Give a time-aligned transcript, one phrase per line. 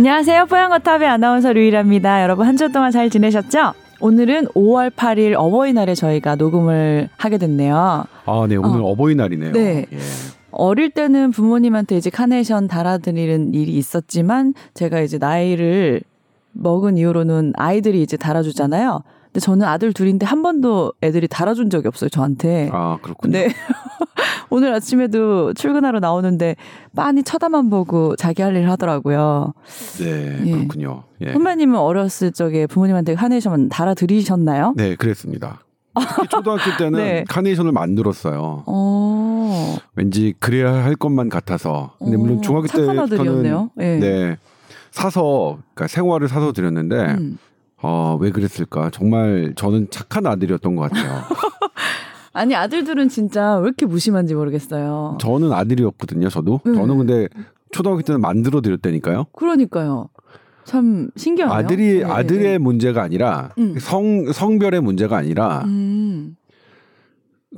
[0.00, 0.44] 안녕하세요.
[0.44, 2.22] 뽀양거탑의 아나운서 류일합니다.
[2.22, 3.72] 여러분 한 주 동안 잘 지내셨죠?
[4.00, 8.04] 오늘은 5월 8일 어버이날에 저희가 녹음을 하게 됐네요.
[8.26, 8.56] 아, 네.
[8.56, 8.94] 오늘 어.
[8.94, 9.86] 버이날이네요 네.
[9.90, 9.98] 예.
[10.50, 16.02] 어릴 때는 부모님한테 이제 카네이션 달아드리는 일이 있었지만 제가 이제 나이를
[16.52, 19.00] 먹은 이후로는 아이들이 이제 달아주잖아요.
[19.36, 22.70] 근데 저는 아들 둘인데 한 번도 애들이 달아준 적이 없어요, 저한테.
[22.72, 23.32] 아, 그렇군요.
[23.32, 23.48] 네.
[24.48, 26.56] 오늘 아침에도 출근하러 나오는데
[26.96, 29.52] 빤히 쳐다만 보고 자기 할 일 하더라고요.
[29.98, 30.50] 네, 예.
[30.52, 31.02] 그렇군요.
[31.20, 31.34] 예.
[31.34, 34.72] 선배님은 어렸을 적에 부모님한테 카네이션 달아드리셨나요?
[34.74, 35.60] 네, 그랬습니다.
[36.30, 37.24] 초등학교 때는 네.
[37.28, 38.62] 카네이션을 만들었어요.
[38.64, 39.76] 어...
[39.96, 41.92] 왠지 그래야 할 것만 같아서.
[41.98, 43.98] 근데 물론 어, 중학교 때부터는 네.
[43.98, 44.36] 네.
[44.92, 47.38] 사서 그러니까 생활을 사서 드렸는데 음.
[47.86, 48.90] 어, 왜 그랬을까?
[48.90, 51.22] 정말 저는 착한 아들이었던 것 같아요.
[52.32, 55.18] 아니 아들들은 진짜 왜 이렇게 무심한지 모르겠어요.
[55.20, 56.28] 저는 아들이었거든요.
[56.28, 56.60] 저도.
[56.64, 56.74] 네.
[56.74, 57.28] 저는 근데
[57.70, 59.26] 초등학교 때는 만들어 드렸다니까요.
[59.32, 60.08] 그러니까요.
[60.64, 61.56] 참 신기하네요.
[61.56, 62.58] 아들이 네, 아들의 네.
[62.58, 63.78] 문제가 아니라 음.
[63.78, 66.36] 성 성별의 문제가 아니라 음.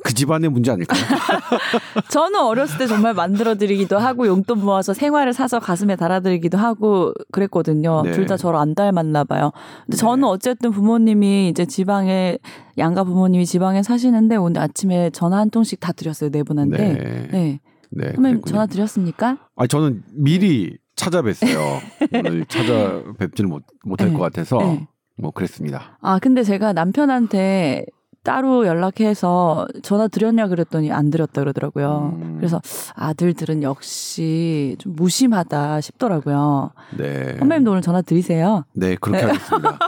[0.04, 1.00] 그 집안의 문제 아닐까요?
[2.10, 8.02] 저는 어렸을 때 정말 만들어드리기도 하고 용돈 모아서 생활을 사서 가슴에 달아드리기도 하고 그랬거든요.
[8.02, 8.12] 네.
[8.12, 9.52] 둘다 저를 안 닮았나 봐요.
[9.84, 10.00] 근데 네.
[10.00, 12.38] 저는 어쨌든 부모님이 이제 지방에
[12.76, 16.76] 양가 부모님이 지방에 사시는데 오늘 아침에 전화 한 통씩 다 드렸어요 네 분한테.
[16.76, 17.28] 네.
[17.30, 17.60] 네.
[17.90, 19.38] 네 선배님 전화 드렸습니까?
[19.56, 21.80] 아 저는 미리 찾아뵀어요.
[22.12, 24.14] 오늘 찾아뵙지는 못 못할 네.
[24.14, 24.86] 것 같아서 네.
[25.16, 25.98] 뭐 그랬습니다.
[26.00, 27.86] 아 근데 제가 남편한테
[28.28, 32.14] 따로 연락해서 전화 드렸냐 그랬더니 안 드렸다 그러더라고요.
[32.20, 32.34] 음.
[32.36, 32.60] 그래서
[32.94, 36.72] 아들들은 역시 좀 무심하다 싶더라고요.
[36.98, 37.36] 네.
[37.38, 38.66] 선배님도 오늘 전화 드리세요.
[38.74, 39.32] 네, 그렇게 네.
[39.32, 39.78] 하겠습니다.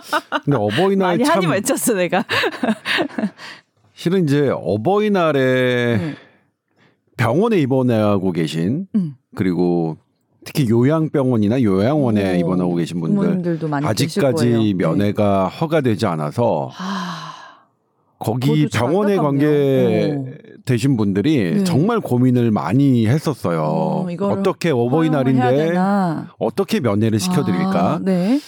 [0.43, 2.25] 근데 어버이날 많이 참 한이 외쳤어 내가.
[3.93, 6.15] 실은 이제 어버이날에 음.
[7.19, 9.17] 병원에 입원하고 계신 음.
[9.37, 9.99] 그리고
[10.47, 15.59] 특히 요양병원이나 요양원에 오, 입원하고 계신 분들 아직까지 면회가 네.
[15.59, 17.20] 허가되지 않아서 하...
[18.21, 20.15] 거기 병원에 관계
[20.67, 21.65] 되신 분들이 네.
[21.65, 23.63] 정말 고민을 많이 했었어요.
[23.63, 25.75] 어, 어떻게 어버이날인데
[26.39, 27.95] 어떻게 면회를 시켜드릴까?
[27.95, 28.39] 아, 네.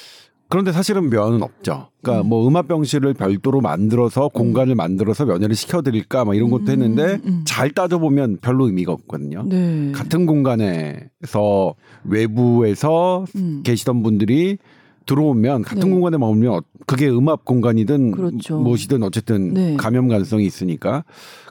[0.53, 1.89] 그런데 사실은 면은 없죠.
[2.03, 2.29] 그러니까 음.
[2.29, 4.77] 뭐 음압병실을 별도로 만들어서 공간을 음.
[4.77, 7.43] 만들어서 면회를 시켜드릴까 막 이런 것도 음, 했는데 음.
[7.47, 9.45] 잘 따져보면 별로 의미가 없거든요.
[9.49, 9.93] 네.
[9.93, 13.63] 같은 공간에서 외부에서 음.
[13.65, 14.59] 계시던 분들이
[15.07, 15.91] 들어오면 같은 네.
[15.91, 18.59] 공간에 머물면 그게 음압 공간이든 그렇죠.
[18.59, 19.77] 무엇이든 어쨌든 네.
[19.77, 21.05] 감염 가능성이 있으니까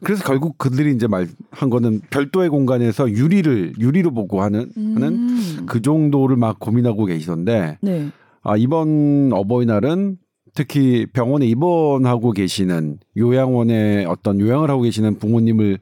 [0.04, 4.96] 그래서 결국 그들이 이제 말한 거는 별도의 공간에서 유리를 유리로 보고 하는 음.
[4.96, 8.10] 하는 그 정도를 막 고민하고 계시던데 네.
[8.44, 10.18] 아 이번 어버이날은
[10.54, 15.80] 특히 병원에 입원하고 계시는 요양원에 어떤 요양을 하고 계시는 부모님을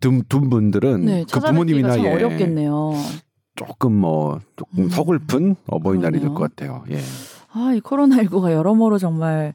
[0.00, 2.94] 둔, 둔 분들은 네, 그 부모님이나 예, 어렵겠네요.
[3.56, 4.88] 조금 뭐 조금 음.
[4.88, 6.84] 서글픈 어버이날이 될 것 같아요.
[6.90, 6.98] 예.
[7.52, 9.54] 아, 이 코로나19가 여러모로 정말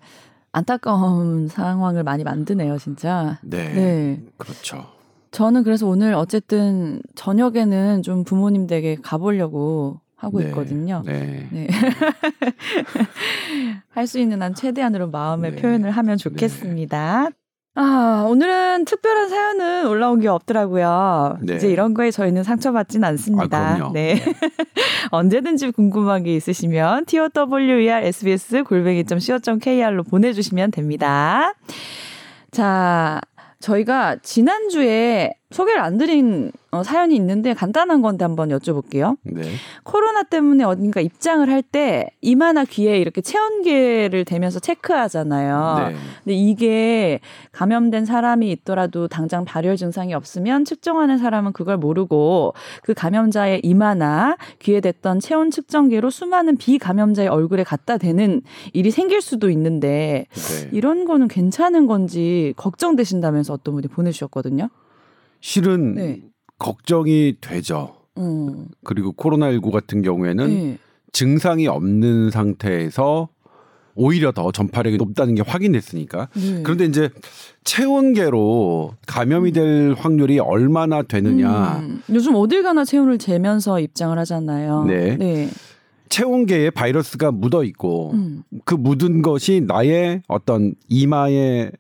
[0.52, 3.40] 안타까운 상황을 많이 만드네요, 진짜.
[3.44, 3.74] 네.
[3.74, 4.22] 네.
[4.38, 4.86] 그렇죠.
[5.32, 10.48] 저는 그래서 오늘 어쨌든 저녁에는 좀 부모님 댁에 가보려고 하고 네.
[10.48, 11.02] 있거든요.
[11.06, 11.50] 네.
[11.52, 11.68] 네.
[13.90, 15.62] 할 수 있는 한 최대한으로 마음의 네.
[15.62, 17.30] 표현을 하면 좋겠습니다.
[17.78, 21.40] 아, 오늘은 특별한 사연은 올라온 게 없더라고요.
[21.42, 21.56] 네.
[21.56, 23.58] 이제 이런 거에 저희는 상처받진 않습니다.
[23.58, 24.16] 아, 네.
[25.12, 31.54] 언제든지 궁금한 게 있으시면 TOWER SBS 골뱅이.co.kr로 보내주시면 됩니다.
[32.52, 33.20] 자,
[33.60, 39.18] 저희가 지난주에 소개를 안 드린 어, 사연이 있는데 간단한 건데 한번 여쭤볼게요.
[39.24, 39.44] 네.
[39.84, 45.88] 코로나 때문에 어딘가 입장을 할 때 이마나 귀에 이렇게 체온계를 대면서 체크하잖아요.
[45.90, 45.96] 네.
[46.24, 47.20] 근데 이게
[47.52, 54.80] 감염된 사람이 있더라도 당장 발열 증상이 없으면 측정하는 사람은 그걸 모르고 그 감염자의 이마나 귀에
[54.80, 58.42] 댔던 체온 측정기로 수많은 비감염자의 얼굴에 갖다 대는
[58.74, 60.70] 일이 생길 수도 있는데 네.
[60.72, 64.70] 이런 거는 괜찮은 건지 걱정되신다면서 어떤 분이 보내주셨거든요.
[65.46, 66.22] 실은 네.
[66.58, 67.98] 걱정이 되죠.
[68.18, 68.68] 음.
[68.84, 70.78] 그리고 코로나19 같은 경우에는 네.
[71.12, 73.30] 증상이 없는 상태에서
[73.94, 76.30] 오히려 더 전파력이 높다는 게 확인됐으니까.
[76.34, 76.64] 네.
[76.64, 77.10] 그런데 이제
[77.64, 81.78] 체온계로 감염이 될 확률이 얼마나 되느냐.
[81.78, 82.02] 음.
[82.10, 84.86] 요즘 어딜 가나 체온을 재면서 입장을 하잖아요.
[84.86, 85.16] 네.
[85.16, 85.50] 네.
[86.10, 88.42] 체온계에 바이러스가 묻어 있고 음.
[88.64, 91.72] 그 묻은 것이 나의 어떤 이마에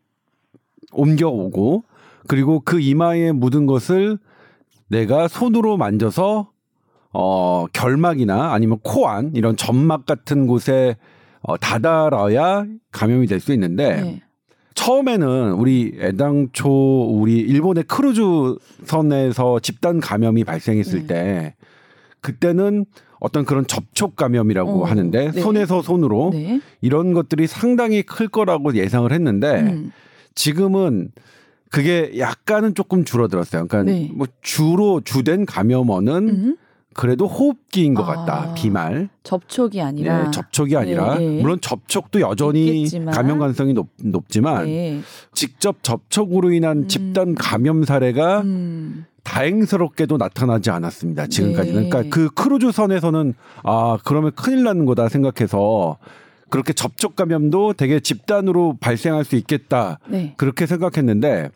[0.91, 1.83] 옮겨오고
[2.27, 4.17] 그리고 그 이마에 묻은 것을
[4.89, 6.51] 내가 손으로 만져서
[7.13, 10.97] 어 결막이나 아니면 코 안 이런 점막 같은 곳에
[11.41, 14.21] 어, 다다라야 감염이 될 수 있는데 네.
[14.73, 16.69] 처음에는 우리 애당초
[17.03, 18.21] 우리 일본의 크루즈
[18.85, 21.07] 선에서 집단 감염이 발생했을 네.
[21.07, 21.55] 때
[22.21, 22.85] 그때는
[23.19, 25.41] 어떤 그런 접촉 감염이라고 어, 하는데 네.
[25.41, 26.59] 손에서 손으로 네.
[26.81, 29.91] 이런 것들이 상당히 클 거라고 예상을 했는데 음.
[30.33, 31.11] 지금은
[31.71, 33.67] 그게 약간은 조금 줄어들었어요.
[33.67, 34.11] 그러니까 네.
[34.13, 36.57] 뭐 주로 주된 감염원은 음.
[36.93, 38.15] 그래도 호흡기인 것 아.
[38.15, 38.53] 같다.
[38.53, 39.09] 비말.
[39.23, 41.41] 접촉이 아니라 예, 접촉이 아니라 네, 네.
[41.41, 43.13] 물론 접촉도 여전히 있겠지만.
[43.13, 45.01] 감염 가능성이 높, 높지만 네.
[45.33, 46.87] 직접 접촉으로 인한 음.
[46.87, 49.05] 집단 감염 사례가 음.
[49.23, 51.27] 다행스럽게도 나타나지 않았습니다.
[51.27, 51.83] 지금까지는.
[51.83, 51.89] 네.
[51.89, 53.33] 그러니까 그 크루즈선에서는
[53.63, 55.97] 아 그러면 큰일 나는 거다 생각해서
[56.49, 60.33] 그렇게 접촉 감염도 되게 집단으로 발생할 수 있겠다 네.
[60.37, 61.49] 그렇게 생각했는데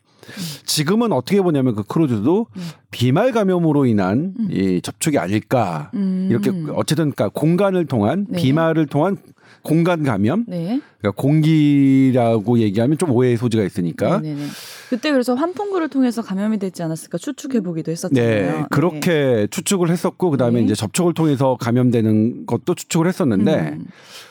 [0.66, 2.48] 지금은 어떻게 보냐면 그 크루즈도
[2.92, 4.48] 비말 감염으로 인한 음.
[4.52, 6.28] 이 접촉이 아닐까 음.
[6.30, 8.42] 이렇게 어쨌든 그러니까 공간을 통한 네.
[8.42, 9.18] 비말을 통한
[9.62, 10.82] 공간 감염 네.
[11.00, 14.46] 그러니까 공기라고 얘기하면 좀 오해의 소지가 있으니까 네네네.
[14.90, 18.58] 그때 그래서 환풍구를 통해서 감염이 되지 않았을까 추측해 보기도 했었잖아요.
[18.60, 20.66] 네, 그렇게 추측을 했었고 그다음에 네.
[20.66, 23.86] 이제 접촉을 통해서 감염되는 것도 추측을 했었는데 음.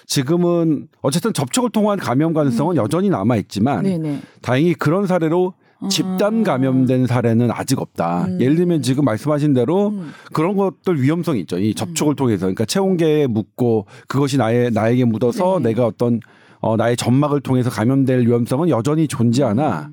[0.07, 4.21] 지금은 어쨌든 접촉을 통한 감염 가능성은 여전히 남아 있지만 네네.
[4.43, 5.55] 다행히 그런 사례로
[5.89, 8.25] 집단 감염된 사례는 아직 없다.
[8.27, 8.41] 음.
[8.41, 10.11] 예를 들면 지금 말씀하신 대로 음.
[10.33, 11.59] 그런 것들 위험성이 있죠.
[11.59, 15.69] 이 접촉을 통해서 그러니까 체온계에 묻고 그것이 나의 나에게 묻어서 네.
[15.71, 16.19] 내가 어떤
[16.61, 19.91] 어, 나의 점막을 통해서 감염될 위험성은 여전히 존재하나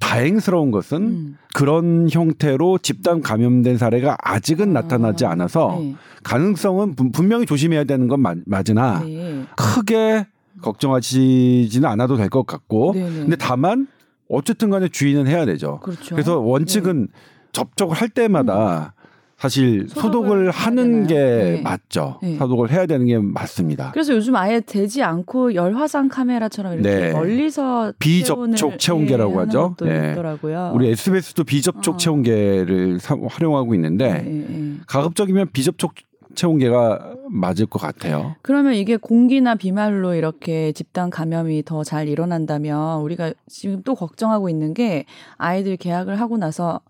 [0.00, 1.36] 다행스러운 것은 음.
[1.54, 5.94] 그런 형태로 집단 감염된 사례가 아직은 나타나지 않아서 네.
[6.22, 9.44] 가능성은 분- 분명히 조심해야 되는 건 맞, 맞으나 네.
[9.56, 10.26] 크게
[10.62, 13.10] 걱정하시지는 않아도 될 것 같고 네네.
[13.20, 13.86] 근데 다만
[14.28, 15.80] 어쨌든 간에 주의는 해야 되죠.
[15.80, 16.14] 그렇죠.
[16.14, 17.08] 그래서 원칙은
[17.52, 18.94] 접촉을 할 때마다
[19.38, 21.06] 사실 소독을 하는?
[21.06, 21.60] 게 네.
[21.62, 22.18] 맞죠.
[22.22, 22.36] 네.
[22.38, 23.90] 소독을 해야 되는 게 맞습니다.
[23.92, 27.12] 그래서 요즘 아예 되지 않고 열화상 카메라처럼 이렇게 네.
[27.12, 29.76] 멀리서 비접촉 체온계라고 예, 하죠.
[29.82, 30.12] 네.
[30.12, 30.72] 있더라고요.
[30.74, 31.98] 우리 SBS도 비접촉 어.
[31.98, 34.72] 체온계를 사- 활용하고 있는데 예, 예.
[34.86, 35.92] 가급적이면 비접촉
[36.34, 38.36] 체온계가 맞을 것 같아요.
[38.42, 44.74] 그러면 이게 공기나 비말로 이렇게 집단 감염이 더 잘 일어난다면 우리가 지금 또 걱정하고 있는
[44.74, 45.04] 게
[45.36, 46.80] 아이들 개학을 하고 나서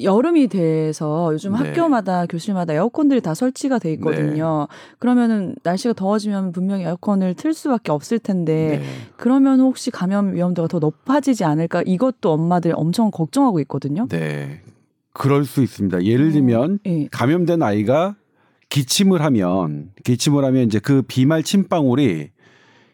[0.00, 1.58] 여름이 돼서 요즘 네.
[1.58, 4.66] 학교마다 교실마다 에어컨들이 다 설치가 돼 있거든요.
[4.98, 8.84] 그러면은 날씨가 더워지면 분명히 에어컨을 틀 수밖에 없을 텐데 네.
[9.16, 14.06] 그러면 혹시 감염 위험도가 더 높아지지 않을까 이것도 엄마들 엄청 걱정하고 있거든요.
[14.08, 14.60] 네.
[15.12, 16.04] 그럴 수 있습니다.
[16.04, 17.06] 예를 들면 예.
[17.10, 18.16] 감염된 아이가
[18.72, 22.30] 기침을 하면 기침을 하면 이제 그 비말 침방울이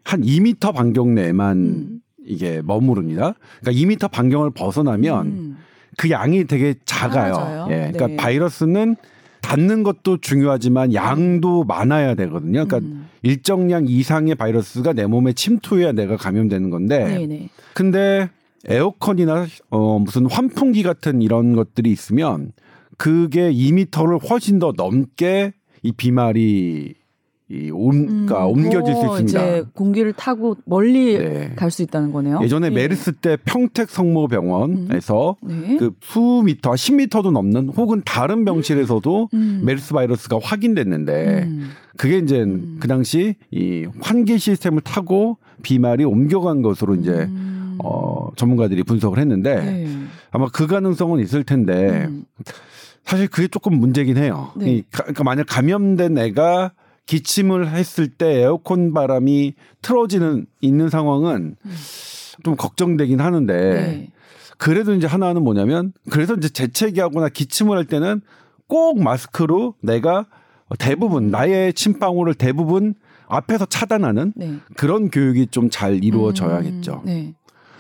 [0.02, 2.00] 한 2미터 반경 내만 음.
[2.26, 3.34] 이게 머무릅니다.
[3.60, 5.56] 그러니까 2미터 반경을 벗어나면 음.
[5.96, 7.32] 그 양이 되게 작아요.
[7.32, 7.66] 작아져요?
[7.70, 7.76] 예.
[7.92, 8.16] 그러니까 네.
[8.16, 8.96] 바이러스는
[9.40, 12.66] 닿는 것도 중요하지만 양도 많아야 되거든요.
[12.66, 13.08] 그러니까 음.
[13.22, 17.50] 일정량 이상의 바이러스가 내 몸에 침투해야 내가 감염되는 건데 네네.
[17.74, 18.28] 근데
[18.66, 22.50] 에어컨이나 어 무슨 환풍기 같은 이런 것들이 있으면
[22.96, 25.52] 그게 2미터를 훨씬 더 넘게
[25.82, 26.94] 이 비말이
[27.50, 29.42] 이 옮, 그러니까 음, 옮겨질 수더 있습니다.
[29.42, 31.52] 이제 공기를 타고 멀리 네.
[31.56, 32.40] 갈수 있다는 거네요.
[32.42, 32.70] 예전에 예.
[32.70, 35.76] 메르스 때 평택 성모병원에서 네.
[35.78, 39.62] 그 수미터, 10미터도 넘는 혹은 다른 병실에서도 음.
[39.64, 41.70] 메르스 바이러스가 확인됐는데 음.
[41.96, 42.44] 그게 이제
[42.80, 47.78] 그 당시 이 환기 시스템을 타고 비말이 옮겨간 것으로 이제 음.
[47.82, 49.88] 어 전문가들이 분석을 했는데 네.
[50.32, 52.24] 아마 그 가능성은 있을 텐데 음.
[53.08, 54.52] 사실 그게 조금 문제긴 해요.
[54.54, 54.82] 네.
[54.90, 56.72] 그러니까 만약 감염된 애가
[57.06, 61.56] 기침을 했을 때 에어컨 바람이 틀어지는 있는 상황은
[62.44, 63.74] 좀 걱정되긴 하는데 음.
[63.74, 64.08] 네.
[64.58, 68.20] 그래도 이제 하나는 뭐냐면 그래서 이제 재채기하거나 기침을 할 때는
[68.66, 70.26] 꼭 마스크로 내가
[70.78, 72.94] 대부분 나의 침방울을 대부분
[73.26, 74.56] 앞에서 차단하는 네.
[74.76, 77.02] 그런 교육이 좀 잘 이루어져야겠죠.
[77.04, 77.34] 음, 네.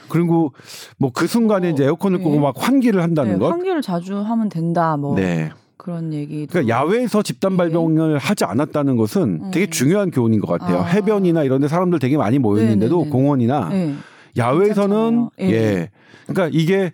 [0.08, 0.52] 그리고
[0.98, 2.24] 뭐 그 순간에 어, 이제 에어컨을 네.
[2.24, 3.50] 끄고 막 환기를 한다는 네, 것.
[3.50, 4.96] 환기를 자주 하면 된다.
[4.96, 5.50] 뭐 네.
[5.76, 6.46] 그런 얘기.
[6.46, 9.50] 그러니까 야외에서 집단 발병을 하지 않았다는 것은 음.
[9.52, 10.78] 되게 중요한 교훈인 것 같아요.
[10.80, 10.84] 아.
[10.84, 13.10] 해변이나 이런 데 사람들 되게 많이 모였는데도 네네네.
[13.10, 13.94] 공원이나 네.
[14.36, 15.40] 야외에서는 괜찮잖아요.
[15.40, 15.52] 예.
[15.54, 15.90] 예.
[16.26, 16.92] 그러니까 이게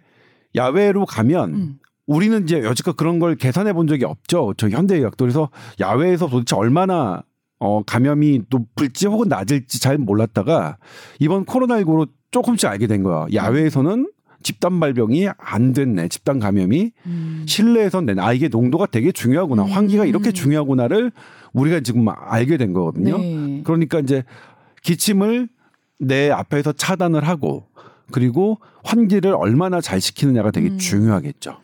[0.55, 1.79] 야외로 가면 음.
[2.07, 4.55] 우리는 이제 여지껏 그런 걸 계산해 본 적이 없죠.
[4.57, 5.49] 저 현대의학도 그래서
[5.81, 7.23] 야외에서 도대체 얼마나
[7.59, 10.77] 어 감염이 높을지 혹은 낮을지 잘 몰랐다가
[11.19, 13.27] 이번 코로나19로 조금씩 알게 된 거야.
[13.33, 14.11] 야외에서는
[14.43, 16.09] 집단 발병이 안 됐네.
[16.09, 17.45] 집단 감염이 음.
[17.47, 19.63] 실내에선 내아 이게 농도가 되게 중요하구나.
[19.63, 19.71] 음.
[19.71, 21.13] 환기가 이렇게 중요하구나를
[21.53, 23.17] 우리가 지금 알게 된 거거든요.
[23.19, 23.63] 네.
[23.65, 24.25] 그러니까 이제
[24.83, 25.49] 기침을
[26.01, 27.69] 내 앞에서 차단을 하고
[28.11, 30.79] 그리고 환기를 얼마나 잘 시키느냐가 되게 음.
[30.79, 31.57] 중요하겠죠.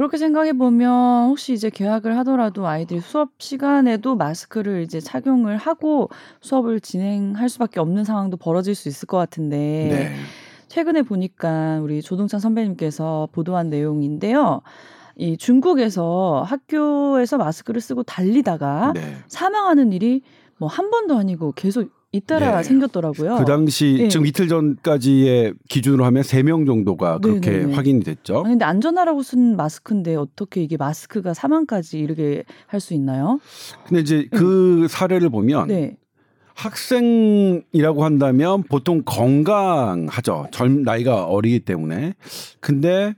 [0.00, 6.08] 그렇게 생각해 보면 혹시 이제 개학을 하더라도 아이들이 수업 시간에도 마스크를 이제 착용을 하고
[6.40, 9.56] 수업을 진행할 수밖에 없는 상황도 벌어질 수 있을 것 같은데
[9.90, 10.14] 네.
[10.68, 14.62] 최근에 보니까 우리 조동찬 선배님께서 보도한 내용인데요.
[15.16, 19.18] 이 중국에서 학교에서 마스크를 쓰고 달리다가 네.
[19.28, 20.22] 사망하는 일이
[20.56, 22.62] 뭐 한 번도 아니고 계속 잇따라 네.
[22.64, 23.36] 생겼더라고요.
[23.36, 24.08] 그 당시 네.
[24.08, 27.74] 지금 이틀 전까지의 기준으로 하면 3명 정도가 그렇게 네네네.
[27.74, 28.38] 확인이 됐죠.
[28.40, 33.38] 아니, 근데 안전하라고 쓴 마스크인데 어떻게 이게 마스크가 사망까지 이렇게 할 수 있나요?
[33.86, 35.96] 근데 이제 그 사례를 보면 네.
[36.54, 40.48] 학생이라고 한다면 보통 건강하죠.
[40.50, 42.14] 젊 나이가 어리기 때문에.
[42.60, 43.14] 근데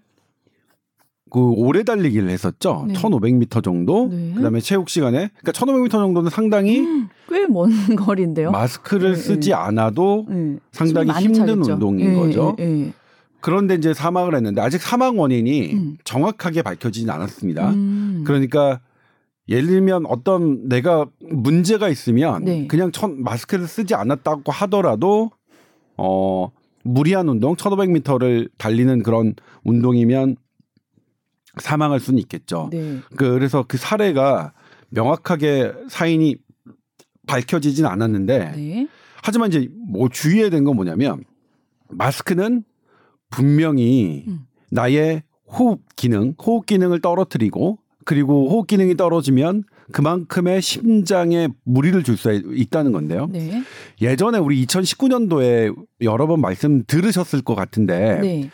[1.30, 2.84] 그 오래 달리기를 했었죠.
[2.88, 2.94] 네.
[2.94, 4.08] 1,500m 정도.
[4.11, 4.32] 네.
[4.34, 8.50] 그다음에 체육 시간에 그러니까 1,500m 정도는 상당히 음, 꽤 먼 거리인데요.
[8.50, 9.54] 마스크를 네, 쓰지 네.
[9.54, 10.56] 않아도 네.
[10.70, 11.72] 상당히 힘든 차겠죠.
[11.72, 12.56] 운동인 거죠.
[13.40, 15.96] 그런데 이제 사망을 했는데 아직 사망 원인이 음.
[16.04, 17.70] 정확하게 밝혀지진 않았습니다.
[17.70, 18.22] 음.
[18.24, 18.80] 그러니까
[19.48, 22.66] 예를 들면 어떤 내가 문제가 있으면 네.
[22.68, 25.30] 그냥 천, 마스크를 쓰지 않았다고 하더라도
[25.96, 26.50] 어
[26.84, 29.34] 무리한 운동 1500m를 달리는 그런
[29.64, 30.36] 운동이면
[31.56, 32.68] 사망할 수는 있겠죠.
[32.70, 33.00] 네.
[33.16, 34.52] 그, 그래서 그 사례가
[34.90, 36.36] 명확하게 사인이
[37.26, 38.88] 밝혀지진 않았는데 네.
[39.23, 41.25] 하지만 이제 뭐 주의해야 되는 건 뭐냐면
[41.91, 42.64] 마스크는
[43.31, 44.41] 분명히 음.
[44.71, 52.33] 나의 호흡 기능, 호흡 기능을 떨어뜨리고 그리고 호흡 기능이 떨어지면 그만큼의 심장에 무리를 줄 수
[52.33, 53.29] 있다는 건데요.
[53.31, 53.62] 네.
[54.00, 58.50] 예전에 우리 2019년도에 여러 번 말씀 들으셨을 것 같은데 네.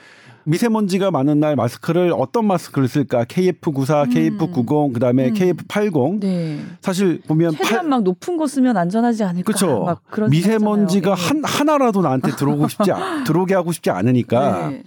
[0.48, 3.24] 미세먼지가 많은 날 마스크를 어떤 마스크를 쓸까?
[3.24, 4.38] KF94, 음.
[4.38, 5.34] KF90, 그다음에 음.
[5.34, 6.20] KF80.
[6.20, 6.60] 네.
[6.80, 7.88] 사실 보면 최대한 팔...
[7.88, 9.44] 막 높은 거 쓰면 안전하지 않을까?
[9.44, 9.98] 그렇죠.
[10.30, 11.22] 미세먼지가 네.
[11.22, 12.90] 한 하나라도 나한테 들어오고 싶지
[13.26, 14.82] 들어오게 하고 싶지 않으니까 네.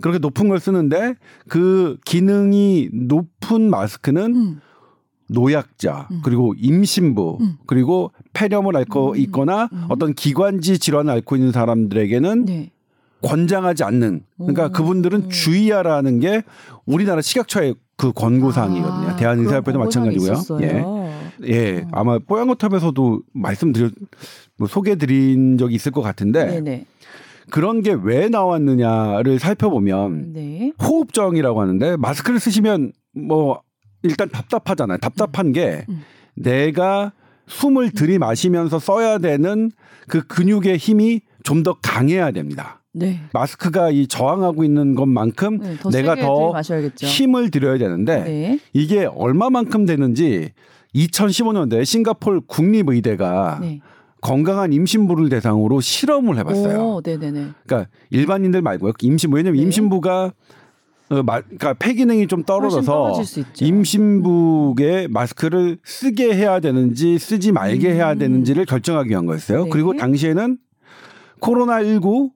[0.00, 1.14] 그렇게 높은 걸 쓰는데
[1.48, 4.60] 그 기능이 높은 마스크는 음.
[5.28, 6.20] 노약자 음.
[6.22, 7.56] 그리고 임신부 음.
[7.66, 9.16] 그리고 폐렴을 앓고 음.
[9.16, 9.86] 있거나 음.
[9.88, 12.70] 어떤 기관지 질환을 앓고 있는 사람들에게는 네.
[13.22, 14.70] 권장하지 않는 그러니까 오.
[14.72, 16.42] 그분들은 주의하라는 게
[16.86, 19.08] 우리나라 식약처의 그 권고사항이거든요.
[19.08, 20.32] 아, 대한의사협회도 마찬가지고요.
[20.62, 20.84] 예.
[21.48, 21.80] 예.
[21.84, 21.88] 어.
[21.92, 23.90] 아마 뽀양거탑에서도 말씀드려
[24.56, 26.86] 뭐 소개드린 적이 있을 것 같은데 네네.
[27.50, 30.72] 그런 게 왜 나왔느냐를 살펴보면 네.
[30.82, 33.62] 호흡정이라고 하는데 마스크를 쓰시면 뭐
[34.02, 34.98] 일단 답답하잖아요.
[34.98, 35.94] 답답한 게 음.
[35.94, 36.02] 음.
[36.34, 37.12] 내가
[37.48, 39.72] 숨을 들이마시면서 써야 되는
[40.06, 42.82] 그 근육의 힘이 좀 더 강해야 됩니다.
[42.98, 43.20] 네.
[43.32, 46.52] 마스크가 이 저항하고 있는 것만큼 네, 더 내가 더
[46.96, 48.58] 힘을 들여야 되는데 네.
[48.72, 50.50] 이게 얼마만큼 되는지
[50.94, 53.80] 2015년도에 싱가폴 국립의대가 네.
[54.20, 56.78] 건강한 임신부를 대상으로 실험을 해봤어요.
[56.78, 57.48] 오, 네네네.
[57.64, 58.92] 그러니까 일반인들 말고요.
[59.00, 59.62] 임신부 왜냐면 네.
[59.62, 60.32] 임신부가
[61.10, 63.22] 어, 마, 그러니까 폐 기능이 좀 떨어져서
[63.60, 67.94] 임신부의 마스크를 쓰게 해야 되는지 쓰지 말게 음.
[67.94, 69.64] 해야 되는지를 결정하기 위한 거였어요.
[69.64, 69.70] 네.
[69.70, 70.58] 그리고 당시에는
[71.40, 72.30] 코로나 19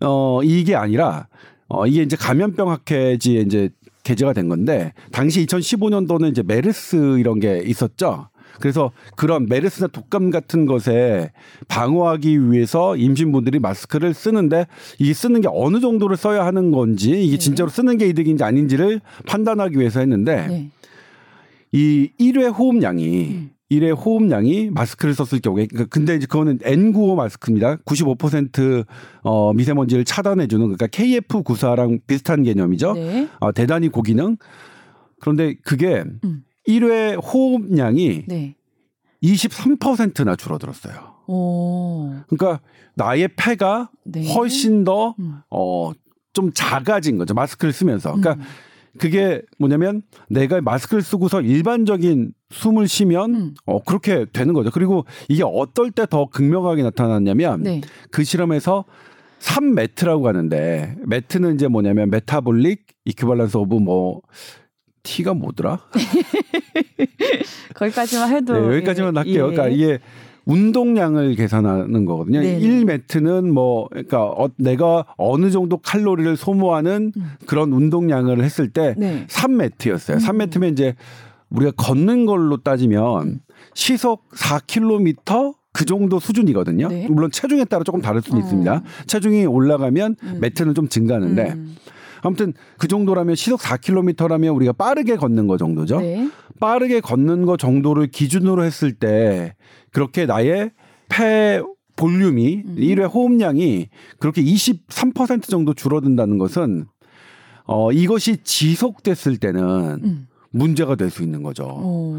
[0.00, 1.28] 어 이게 아니라
[1.68, 3.70] 어 이게 이제 감염병 학회지에 이제
[4.02, 8.28] 게재가 된 건데 당시 2015년도는 이제 메르스 이런 게 있었죠.
[8.60, 11.32] 그래서 그런 메르스나 독감 같은 것에
[11.68, 14.66] 방어하기 위해서 임신부들이 마스크를 쓰는데
[14.98, 17.38] 이 쓰는 게 어느 정도를 써야 하는 건지 이게 네.
[17.38, 20.70] 진짜로 쓰는 게 이득인지 아닌지를 판단하기 위해서 했는데 네.
[21.72, 23.50] 이 1회 호흡량이 음.
[23.70, 27.76] 1회 호흡량이 마스크를 썼을 경우에 그러니까 근데 이제 그거는 N95 마스크입니다.
[27.78, 28.84] 95%
[29.22, 32.92] 어, 미세먼지를 차단해 주는 그러니까 KF94랑 비슷한 개념이죠.
[32.92, 33.28] 네.
[33.40, 34.36] 어, 대단히 고기능.
[35.20, 36.44] 그런데 그게 음.
[36.68, 38.56] 1회 호흡량이 네.
[39.22, 41.14] 23%나 줄어들었어요.
[41.26, 42.12] 오.
[42.28, 42.60] 그러니까
[42.94, 44.30] 나의 폐가 네.
[44.34, 45.38] 훨씬 더, 음.
[45.50, 45.92] 어,
[46.34, 47.32] 좀 작아진 거죠.
[47.32, 48.14] 마스크를 쓰면서.
[48.14, 48.46] 그러니까 음.
[48.98, 53.54] 그게 뭐냐면 내가 마스크를 쓰고서 일반적인 숨을 쉬면 음.
[53.66, 54.70] 어 그렇게 되는 거죠.
[54.70, 57.80] 그리고 이게 어떨 때 더 극명하게 나타났냐면 네.
[58.10, 58.84] 그 실험에서
[59.40, 64.20] 3MET라고 하는데 MET는 이제 뭐냐면 metabolic equivalence of 뭐
[65.02, 65.80] T가 뭐더라?
[67.74, 69.48] 거기까지만 해도 네, 여기까지만 예, 할게요.
[69.50, 69.54] 예.
[69.54, 69.98] 그러니까 이게
[70.46, 72.40] 운동량을 계산하는 거거든요.
[72.40, 77.30] 네 1매트는 뭐 그러니까 어, 내가 어느 정도 칼로리를 소모하는 음.
[77.46, 79.26] 그런 운동량을 했을 때 네.
[79.28, 80.14] 3매트였어요.
[80.14, 80.18] 음.
[80.18, 80.94] 3매트면 이제
[81.50, 83.40] 우리가 걷는 걸로 따지면 음.
[83.74, 86.88] 시속 4km 그 정도 수준이거든요.
[86.88, 87.08] 네.
[87.10, 88.44] 물론 체중에 따라 조금 다를 수는 어.
[88.44, 88.82] 있습니다.
[89.06, 90.38] 체중이 올라가면 음.
[90.40, 91.76] 매트는 좀 증가하는데 음.
[92.24, 96.00] 아무튼 그 정도라면 시속 4km라면 우리가 빠르게 걷는 거 정도죠.
[96.00, 96.28] 네.
[96.60, 99.54] 빠르게 걷는 거 정도를 기준으로 했을 때
[99.92, 100.70] 그렇게 나의
[101.08, 101.60] 폐
[101.96, 102.76] 볼륨이 음.
[102.76, 103.88] 1회 호흡량이
[104.18, 106.86] 그렇게 23% 정도 줄어든다는 것은
[107.66, 109.62] 어 이것이 지속됐을 때는
[110.02, 110.26] 음.
[110.50, 111.64] 문제가 될 수 있는 거죠.
[111.64, 112.16] 오.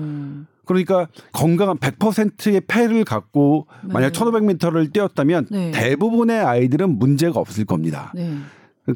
[0.66, 3.94] 그러니까 건강한 100%의 폐를 갖고 네.
[3.94, 5.72] 만약 1500m를 뛰었다면 네.
[5.72, 8.12] 대부분의 아이들은 문제가 없을 겁니다.
[8.16, 8.36] 네.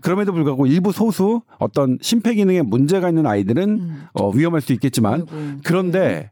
[0.02, 4.04] 그럼에도 불구하고 일부 소수 어떤 심폐 기능에 문제가 있는 아이들은 음.
[4.14, 5.60] 어, 위험할 수 있겠지만 아이고.
[5.64, 6.32] 그런데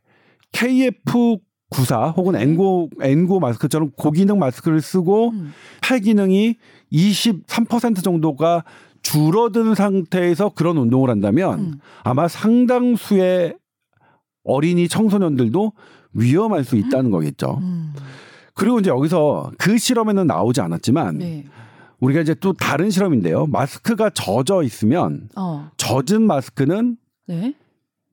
[0.51, 1.37] KF
[1.69, 5.53] 94 혹은 N고 N고 마스크처럼 고기능 마스크를 쓰고 음.
[5.81, 6.55] 팔기능이
[6.91, 8.63] 23% 정도가
[9.01, 11.73] 줄어든 상태에서 그런 운동을 한다면 음.
[12.03, 13.55] 아마 상당수의
[14.43, 15.73] 어린이 청소년들도
[16.13, 17.57] 위험할 수 있다는 거겠죠.
[17.61, 17.93] 음.
[18.53, 21.45] 그리고 이제 여기서 그 실험에는 나오지 않았지만 네.
[21.99, 23.47] 우리가 이제 또 다른 실험인데요.
[23.47, 25.71] 마스크가 젖어 있으면 어.
[25.77, 27.55] 젖은 마스크는 네?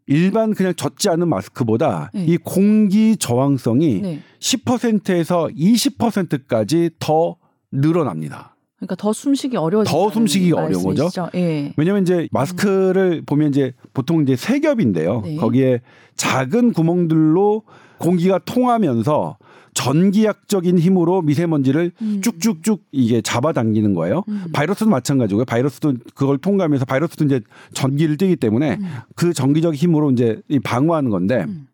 [0.06, 2.24] 일반 그냥 젖지 않은 마스크보다 네.
[2.26, 4.20] 이 공기 저항성이 네.
[4.38, 7.36] 10%에서 20%까지 더
[7.72, 8.54] 늘어납니다.
[8.76, 9.84] 그러니까 더 숨쉬기 어려워.
[9.84, 11.28] 더 숨쉬기 어려운 거죠.
[11.34, 11.72] 예.
[11.76, 13.24] 왜냐하면 이제 마스크를 음.
[13.24, 15.22] 보면 이제 보통 이제 세 겹인데요.
[15.22, 15.36] 네.
[15.36, 15.80] 거기에
[16.16, 17.62] 작은 구멍들로
[17.98, 19.38] 공기가 통하면서
[19.74, 22.20] 전기약적인 힘으로 미세먼지를 음.
[22.22, 24.24] 쭉쭉쭉 이게 잡아당기는 거예요.
[24.28, 24.44] 음.
[24.52, 25.44] 바이러스도 마찬가지고요.
[25.44, 27.40] 바이러스도 그걸 통과하면서 바이러스도 이제
[27.72, 28.86] 전기를 띠기 때문에 음.
[29.16, 31.66] 그 전기적 힘으로 이제 방어하는 건데 음.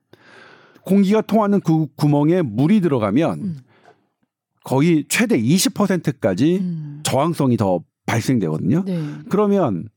[0.83, 3.57] 공기가 통하는 그 구멍에 물이 들어가면 음.
[4.65, 7.01] 거의 최대 20%까지 음.
[7.03, 8.85] 저항성이 더 발생되거든요.
[8.87, 9.03] 네.
[9.29, 9.89] 그러면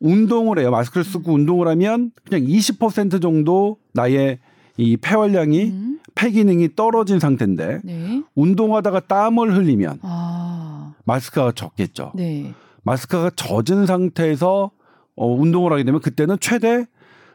[0.00, 0.70] 운동을 해요.
[0.70, 4.38] 마스크를 쓰고 운동을 하면 그냥 20% 정도 나의
[4.76, 5.98] 이 폐활량이 음.
[6.16, 8.22] 폐 기능이 떨어진 상태인데 네.
[8.34, 10.94] 운동하다가 땀을 흘리면 아.
[11.04, 12.12] 마스크가 적겠죠.
[12.16, 12.52] 네.
[12.82, 14.70] 마스크가 젖은 상태에서
[15.14, 16.86] 어, 운동을 하게 되면 그때는 최대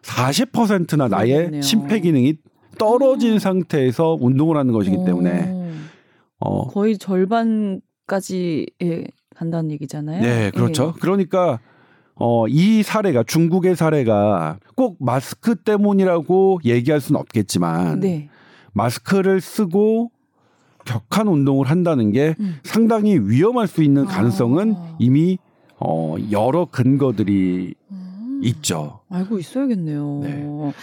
[0.02, 1.62] 40%나 나의 그렇겠네요.
[1.62, 2.38] 심폐 기능이
[2.78, 3.40] 떨어진 음.
[3.40, 5.78] 상태에서 운동을 하는 것이기 때문에
[6.40, 6.68] 어.
[6.68, 9.04] 거의 절반까지 예,
[9.36, 10.22] 간다는 얘기잖아요.
[10.22, 10.94] 네, 그렇죠.
[10.96, 11.00] 예.
[11.00, 11.60] 그러니까
[12.16, 18.30] 어, 이 사례가 중국의 사례가 꼭 마스크 때문이라고 얘기할 수는 없겠지만 네.
[18.74, 20.12] 마스크를 쓰고
[20.86, 22.58] 격한 운동을 한다는 게 음.
[22.64, 24.96] 상당히 위험할 수 있는 가능성은 아.
[25.00, 25.38] 이미
[25.80, 28.42] 어, 여러 근거들이 음.
[28.44, 29.02] 있죠.
[29.10, 30.20] 알고 있어야겠네요.
[30.24, 30.74] 네.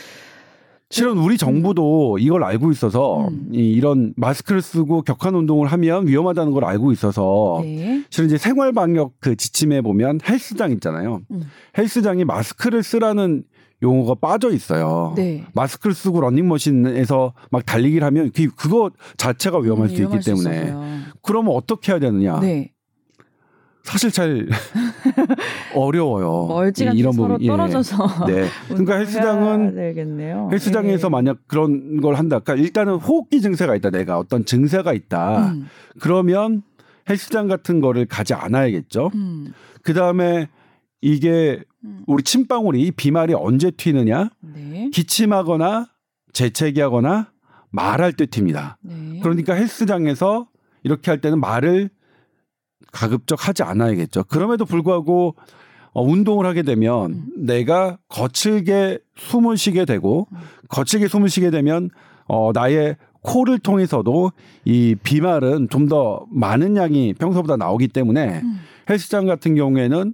[0.91, 3.51] 실은 우리 정부도 이걸 알고 있어서 음.
[3.53, 8.05] 이, 이런 마스크를 쓰고 격한 운동을 하면 위험하다는 걸 알고 있어서 네.
[8.09, 11.21] 실은 이제 생활 방역 그 지침에 보면 헬스장 있잖아요.
[11.31, 11.43] 음.
[11.77, 13.45] 헬스장이 마스크를 쓰라는
[13.83, 15.13] 용어가 빠져 있어요.
[15.17, 15.45] 네.
[15.55, 20.75] 마스크를 쓰고 러닝머신에서 막 달리기를 하면 그, 그거 자체가 위험할 음, 수 있기 때문에
[21.23, 22.41] 그러면 어떻게 해야 되느냐?
[22.41, 22.73] 네.
[23.85, 24.49] 사실 잘
[25.75, 26.47] 어려워요.
[26.47, 27.41] 멀찌감치 이런 부분.
[27.41, 27.47] 예.
[27.47, 28.27] 떨어져서.
[28.29, 28.33] 예.
[28.33, 28.47] 네.
[28.69, 30.51] 그러니까 헬스장은 되겠네요.
[30.53, 31.11] 헬스장에서 네.
[31.11, 32.39] 만약 그런 걸 한다.
[32.41, 33.91] 그러니까 일단은 호흡기 증세가 있다.
[33.91, 35.53] 내가 어떤 증세가 있다.
[35.53, 35.69] 음.
[36.01, 36.63] 그러면
[37.09, 39.11] 헬스장 같은 거를 가지 않아야겠죠.
[39.15, 39.55] 음.
[39.83, 40.49] 그 다음에
[41.01, 42.03] 이게 음.
[42.07, 44.31] 우리 침방울이 비말이 언제 튀느냐?
[44.41, 44.91] 네.
[44.93, 45.89] 기침하거나
[46.33, 47.31] 재채기하거나
[47.71, 48.77] 말할 때 튑니다.
[48.83, 49.21] 네.
[49.23, 50.49] 그러니까 헬스장에서
[50.83, 51.91] 이렇게 할 때는 말을
[52.93, 54.25] 가급적 하지 않아야겠죠.
[54.25, 55.35] 그럼에도 불구하고
[55.93, 57.27] 어, 운동을 하게 되면 음.
[57.37, 60.39] 내가 거칠게 숨을 쉬게 되고 음.
[60.69, 61.91] 거칠게 숨을 쉬게 되면
[62.27, 64.33] 어, 나의 코를 통해서도
[64.65, 68.61] 이 비말은 좀 더 많은 양이 평소보다 나오기 때문에 음.
[68.91, 70.13] 헬스장 같은 경우에는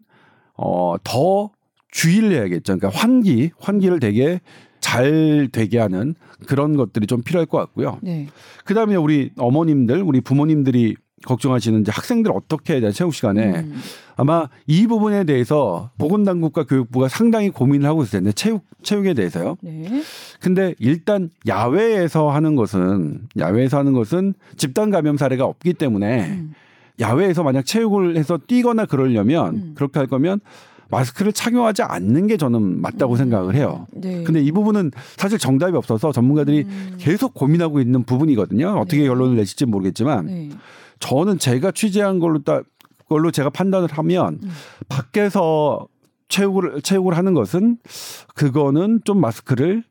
[0.56, 1.50] 어, 더
[1.90, 2.76] 주의를 해야겠죠.
[2.76, 4.40] 그러니까 환기, 환기를 되게
[4.80, 6.14] 잘 되게 하는
[6.46, 7.98] 그런 것들이 좀 필요할 것 같고요.
[8.02, 8.26] 네.
[8.64, 13.76] 그 다음에 우리 어머님들, 우리 부모님들이 걱정하시는 이제 학생들 어떻게 해야 되나 체육 시간에 음.
[14.16, 19.56] 아마 이 부분에 대해서 보건당국과 교육부가 상당히 고민을 하고 있을 텐데 체육 체육에 대해서요.
[19.62, 20.02] 네.
[20.40, 26.54] 근데 일단 야외에서 하는 것은 야외에서 하는 것은 집단 감염 사례가 없기 때문에 음.
[27.00, 29.72] 야외에서 만약 체육을 해서 뛰거나 그러려면 음.
[29.74, 30.40] 그렇게 할 거면
[30.90, 33.16] 마스크를 착용하지 않는 게 저는 맞다고 음.
[33.16, 33.86] 생각을 해요.
[33.92, 34.22] 네.
[34.22, 36.96] 근데 이 부분은 사실 정답이 없어서 전문가들이 음.
[36.98, 38.68] 계속 고민하고 있는 부분이거든요.
[38.78, 39.08] 어떻게 네.
[39.08, 40.50] 결론을 내실지 모르겠지만 네.
[41.00, 42.64] 저는 제가 취재한 걸로 딱
[43.08, 44.50] 걸로 제가 판단을 하면 음.
[44.88, 45.86] 밖에서
[46.28, 47.78] 체육을 체육을 하는 것은
[48.34, 49.84] 그거는 좀 마스크를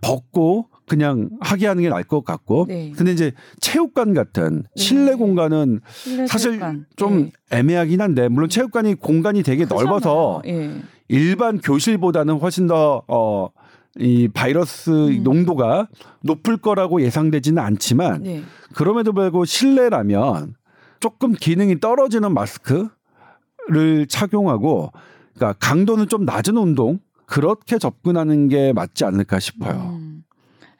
[0.00, 2.92] 벗고 그냥 하게 하는 게 나을 것 같고 네.
[2.96, 4.82] 근데 이제 체육관 같은 네.
[4.82, 6.86] 실내 공간은 실내 사실 체육관.
[6.96, 7.58] 좀 네.
[7.58, 9.84] 애매하긴 한데 물론 체육관이 공간이 되게 크잖아요.
[9.84, 10.82] 넓어서 예.
[11.08, 13.50] 일반 교실보다는 훨씬 더 어
[13.98, 15.22] 이 바이러스 음.
[15.24, 15.88] 농도가
[16.22, 18.42] 높을 거라고 예상되지는 않지만 네.
[18.72, 20.54] 그럼에도 불구하고 실내라면
[21.00, 22.88] 조금 기능이 떨어지는 마스크를
[24.08, 24.92] 착용하고
[25.34, 29.98] 그러니까 강도는 좀 낮은 운동 그렇게 접근하는 게 맞지 않을까 싶어요.
[29.98, 29.99] 음.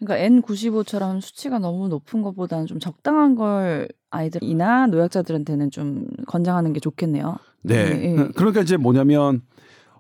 [0.01, 7.37] 그러니까 N95처럼 수치가 너무 높은 것보다는 좀 적당한 걸 아이들이나 노약자들한테는 좀 권장하는 게 좋겠네요.
[7.63, 7.91] 네.
[7.95, 8.29] 네.
[8.35, 9.43] 그러니까 이제 뭐냐면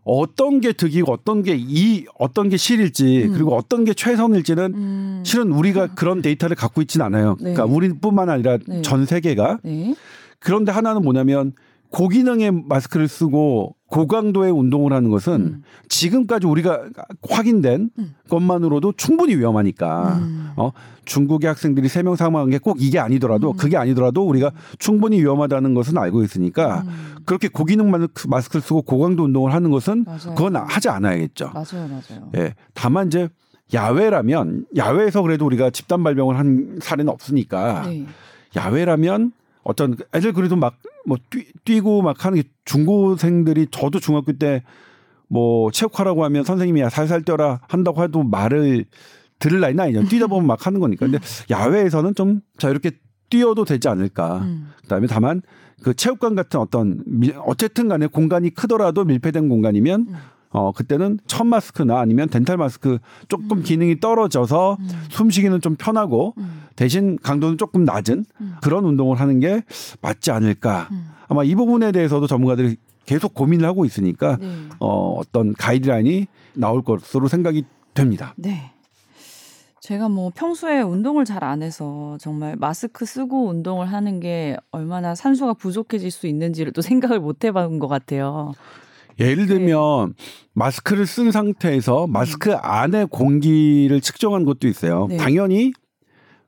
[0.02, 3.32] 어떤 게 득이고 어떤 게 이 어떤 게 실일지 음.
[3.34, 5.22] 그리고 어떤 게 최선일지는 음.
[5.24, 7.36] 실은 우리가 그런 데이터를 갖고 있지는 않아요.
[7.40, 7.52] 네.
[7.52, 8.80] 그러니까 우리뿐만 아니라 네.
[8.82, 9.94] 전 세계가 네.
[10.38, 11.52] 그런데 하나는 뭐냐면
[11.90, 15.62] 고기능의 마스크를 쓰고 고강도의 운동을 하는 것은 음.
[15.88, 16.84] 지금까지 우리가
[17.28, 18.14] 확인된 음.
[18.28, 20.50] 것만으로도 충분히 위험하니까 음.
[20.56, 20.70] 어
[21.04, 23.56] 중국의 학생들이 세 명 사망한 게 꼭 이게 아니더라도 음.
[23.56, 27.16] 그게 아니더라도 우리가 충분히 위험하다는 것은 알고 있으니까 음.
[27.26, 27.90] 그렇게 고기능
[28.28, 30.34] 마스크를 쓰고 고강도 운동을 하는 것은 맞아요.
[30.36, 31.50] 그건 하지 않아야겠죠.
[31.52, 32.30] 맞아요, 맞아요.
[32.36, 32.54] 예.
[32.74, 33.28] 다만 이제
[33.74, 38.06] 야외라면 야외에서 그래도 우리가 집단 발병을 한 사례는 없으니까 네.
[38.56, 40.74] 야외라면 어떤 애들 그래도 막
[41.06, 41.18] 뭐
[41.64, 44.62] 뛰 고 막 하는 게 중고생들이 저도 중학교 때
[45.32, 48.84] 뭐 체육하라고 하면 선생님이 야 살살 뛰어라 한다고 해도 말을
[49.38, 50.08] 들을 나이는 아니죠.
[50.08, 51.06] 뛰다 보면 막 하는 거니까.
[51.06, 52.98] 근데 야외에서는 좀 자유롭게
[53.30, 54.38] 뛰어도 되지 않을까.
[54.38, 54.72] 음.
[54.82, 55.40] 그다음에 다만
[55.84, 57.04] 그 체육관 같은 어떤
[57.46, 60.14] 어쨌든 간에 공간이 크더라도 밀폐된 공간이면 음.
[60.52, 63.62] 어 그때는 천 마스크나 아니면 덴탈 마스크 조금 음.
[63.62, 64.88] 기능이 떨어져서 음.
[65.10, 66.64] 숨쉬기는 좀 편하고 음.
[66.74, 68.54] 대신 강도는 조금 낮은 음.
[68.60, 69.62] 그런 운동을 하는 게
[70.00, 70.88] 맞지 않을까.
[70.90, 71.10] 음.
[71.28, 74.48] 아마 이 부분에 대해서도 전문가들이 계속 고민을 하고 있으니까 네.
[74.80, 78.34] 어 어떤 가이드라인이 나올 것으로 생각이 됩니다.
[78.36, 78.72] 네.
[79.80, 85.54] 제가 뭐 평소에 운동을 잘 안 해서 정말 마스크 쓰고 운동을 하는 게 얼마나 산소가
[85.54, 88.52] 부족해질 수 있는지를 또 생각을 못 해본 것 같아요.
[89.20, 89.54] 예를 네.
[89.54, 90.24] 들면 네.
[90.54, 92.56] 마스크를 쓴 상태에서 마스크 음.
[92.60, 95.06] 안에 공기를 측정한 것도 있어요.
[95.08, 95.16] 네.
[95.16, 95.72] 당연히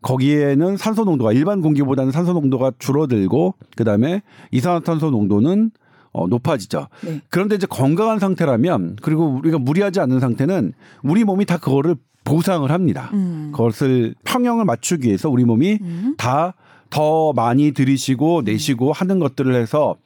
[0.03, 5.71] 거기에는 산소 농도가 일반 공기보다는 산소 농도가 줄어들고 그다음에 이산화탄소 농도는
[6.13, 6.89] 어, 높아지죠.
[7.05, 7.21] 네.
[7.31, 13.11] 그런데 이제 건강한 상태라면 그리고 우리가 무리하지 않는 상태는 우리 몸이 다 그거를 보상을 합니다.
[13.15, 13.51] 음.
[13.53, 16.15] 그것을 평형을 맞추기 위해서 우리 몸이 음.
[16.19, 19.97] 다더 많이 들이쉬고 내쉬고 하는 것들을 해서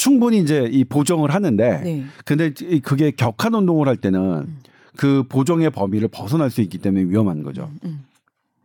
[0.00, 2.04] 충분히 이제 이 보정을 하는데 네.
[2.24, 4.58] 근데 그게 격한 운동을 할 때는 음.
[4.96, 7.68] 그 보정의 범위를 벗어날 수 있기 때문에 위험한 거죠.
[7.70, 8.04] 음, 음.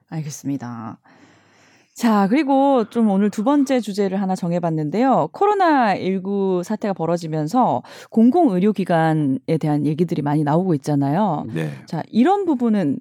[0.08, 0.98] 알겠습니다.
[1.93, 5.28] 자, 그리고 좀 오늘 두 번째 주제를 하나 정해봤는데요.
[5.34, 11.45] 코로나19 사태가 벌어지면서 공공의료기관에 대한 얘기들이 많이 나오고 있잖아요.
[11.54, 11.69] 네.
[11.86, 12.98] 자, 이런 부분은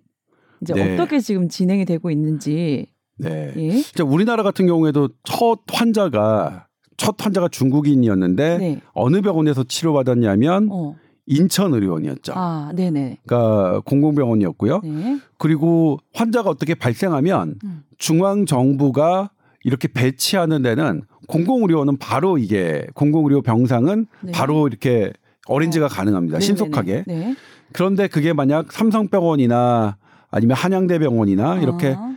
[0.60, 0.94] 이제 네.
[0.94, 2.86] 어떻게 지금 진행이 되고 있는지.
[3.16, 3.52] 네.
[3.56, 3.80] 예?
[3.80, 6.66] 자, 우리나라 같은 경우에도 첫 환자가
[6.96, 8.80] 첫 환자가 중국인이었는데 네.
[8.92, 10.96] 어느 병원에서 치료받았냐면 어.
[11.26, 12.32] 인천의료원이었죠.
[12.36, 13.18] 아, 네네.
[13.26, 14.80] 그러니까 공공병원이었고요.
[14.84, 15.18] 네.
[15.38, 17.84] 그리고 환자가 어떻게 발생하면 음.
[17.98, 19.30] 중앙 정부가
[19.64, 24.32] 이렇게 배치하는 데는 공공의료원은 바로 이게 공공의료 병상은 네.
[24.32, 25.12] 바로 이렇게
[25.46, 25.88] 어린지가 어.
[25.88, 26.38] 가능합니다.
[26.38, 26.46] 네네네.
[26.46, 27.04] 신속하게.
[27.06, 27.34] 네.
[27.72, 29.96] 그런데 그게 만약 삼성병원이나
[30.30, 32.14] 아니면 한양대병원이나 이렇게 아.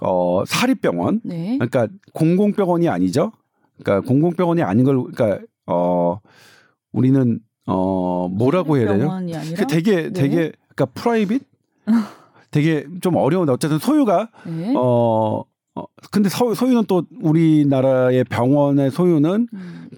[0.00, 1.58] 어 사립병원, 네.
[1.58, 3.32] 그러니까 공공병원이 아니죠.
[3.82, 6.20] 그러니까 공공병원이 아닌 걸 그러니까 어
[6.92, 9.20] 우리는 어 뭐라고 해야 되나요?
[9.56, 10.12] 그 되게 네.
[10.12, 11.42] 되게 그러니까 프라이빗
[12.50, 14.72] 되게 좀 어려운데 어쨌든 소유가 네.
[14.74, 19.88] 어, 어 근데 소, 소유는 또 우리나라의 병원의 소유는 음.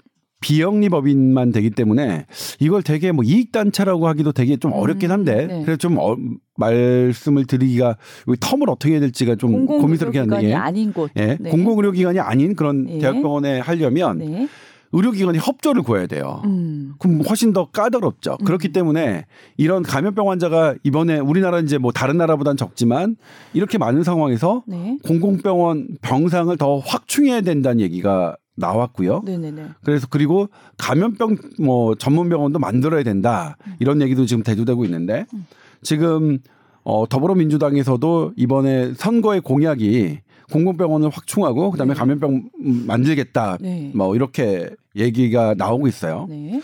[0.40, 2.26] 비영리법인만 되기 때문에
[2.58, 5.62] 이걸 되게 뭐 이익단체라고 하기도 되게 좀 어렵긴 음, 한데 음, 네.
[5.64, 6.16] 그래서 좀 어,
[6.56, 10.54] 말씀을 드리기가 텀을 어떻게 해야 될지가 좀 고민스럽긴 한데 예.
[10.54, 11.10] 아닌 곳.
[11.16, 11.36] 예.
[11.38, 11.50] 네.
[11.50, 12.98] 공공의료기관이 아닌 그런 예.
[12.98, 14.48] 대학병원에 하려면 네.
[14.92, 16.42] 의료기관이 협조를 구해야 돼요.
[16.44, 16.94] 음.
[16.98, 18.38] 그럼 훨씬 더 까다롭죠.
[18.40, 18.44] 음.
[18.44, 19.26] 그렇기 때문에
[19.56, 23.16] 이런 감염병 환자가 이번에 우리나라 이제 뭐 다른 나라보단 적지만
[23.52, 24.98] 이렇게 많은 상황에서 네.
[25.04, 29.22] 공공병원 병상을 더 확충해야 된다는 얘기가 나왔고요.
[29.24, 29.64] 네네네.
[29.82, 33.74] 그래서 그리고 감염병 뭐 전문 병원도 만들어야 된다 음.
[33.80, 35.46] 이런 얘기도 지금 대두되고 있는데 음.
[35.82, 36.38] 지금
[36.82, 40.20] 어 더불어민주당에서도 이번에 선거의 공약이
[40.52, 41.98] 공공병원을 확충하고 그다음에 네.
[41.98, 42.50] 감염병
[42.86, 43.90] 만들겠다 네.
[43.94, 46.26] 뭐 이렇게 얘기가 나오고 있어요.
[46.28, 46.60] 네.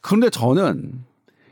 [0.00, 1.04] 그런데 저는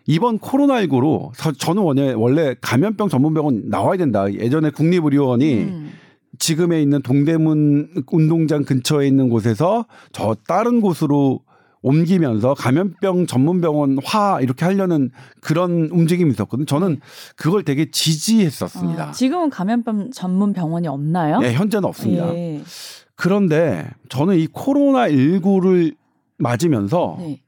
[0.06, 4.32] 이번 코로나19로 저는 원래 원래 감염병 전문병원 나와야 된다.
[4.32, 5.92] 예전에 국립의료원이 음.
[6.38, 11.40] 지금에 있는 동대문 운동장 근처에 있는 곳에서 저 다른 곳으로
[11.82, 16.64] 옮기면서 감염병 전문병원 화 이렇게 하려는 그런 움직임이 있었거든요.
[16.64, 17.00] 저는
[17.36, 19.08] 그걸 되게 지지했었습니다.
[19.08, 21.40] 아, 지금은 감염병 전문 병원이 없나요?
[21.40, 22.34] 네, 현재는 없습니다.
[22.34, 22.62] 예.
[23.16, 25.94] 그런데 저는 이 코로나 19를
[26.38, 27.42] 맞으면서 네.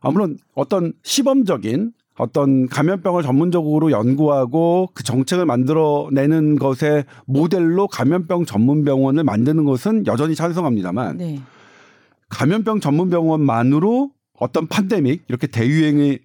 [0.00, 9.64] 아무런 어떤 시범적인 어떤 감염병을 전문적으로 연구하고 그 정책을 만들어내는 것에 모델로 감염병 전문병원을 만드는
[9.64, 11.40] 것은 여전히 찬성합니다만 네.
[12.28, 16.18] 감염병 전문병원만으로 어떤 판데믹 이렇게 대유행이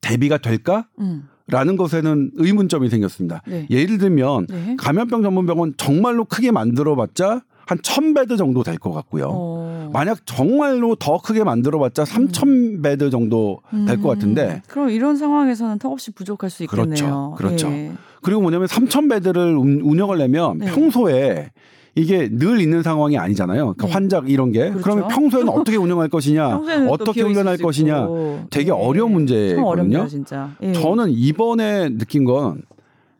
[0.00, 0.86] 대비가 될까?
[0.98, 1.28] 음.
[1.46, 3.42] 라는 것에는 의문점이 생겼습니다.
[3.46, 3.66] 네.
[3.70, 4.76] 예를 들면 네.
[4.78, 9.26] 감염병 전문병원 정말로 크게 만들어봤자 한 천 bed 정도 될 것 같고요.
[9.26, 9.86] 어.
[9.88, 9.90] 오.
[9.92, 14.62] 만약 정말로 더 크게 만들어봤자 3천 bed 정도 될 것 같은데.
[14.68, 17.34] 그럼 이런 상황에서는 턱없이 부족할 수 있겠네요.
[17.36, 17.36] 그렇죠.
[17.36, 17.68] 그렇죠.
[17.70, 17.92] 예.
[18.22, 20.66] 그리고 뭐냐면 3천 bed를 운영을 내면 네.
[20.66, 21.50] 평소에
[21.96, 23.74] 이게 늘 있는 상황이 아니잖아요.
[23.74, 23.92] 그러니까 네.
[23.92, 24.82] 환자 이런 게 그렇죠.
[24.82, 28.06] 그러면 평소에는 어떻게 운영할 것이냐, 어떻게 훈련할 것이냐,
[28.50, 28.70] 되게 네.
[28.70, 30.06] 어려운 문제거든요.
[30.06, 30.50] 진짜.
[30.62, 30.72] 예.
[30.72, 32.62] 저는 이번에 느낀 건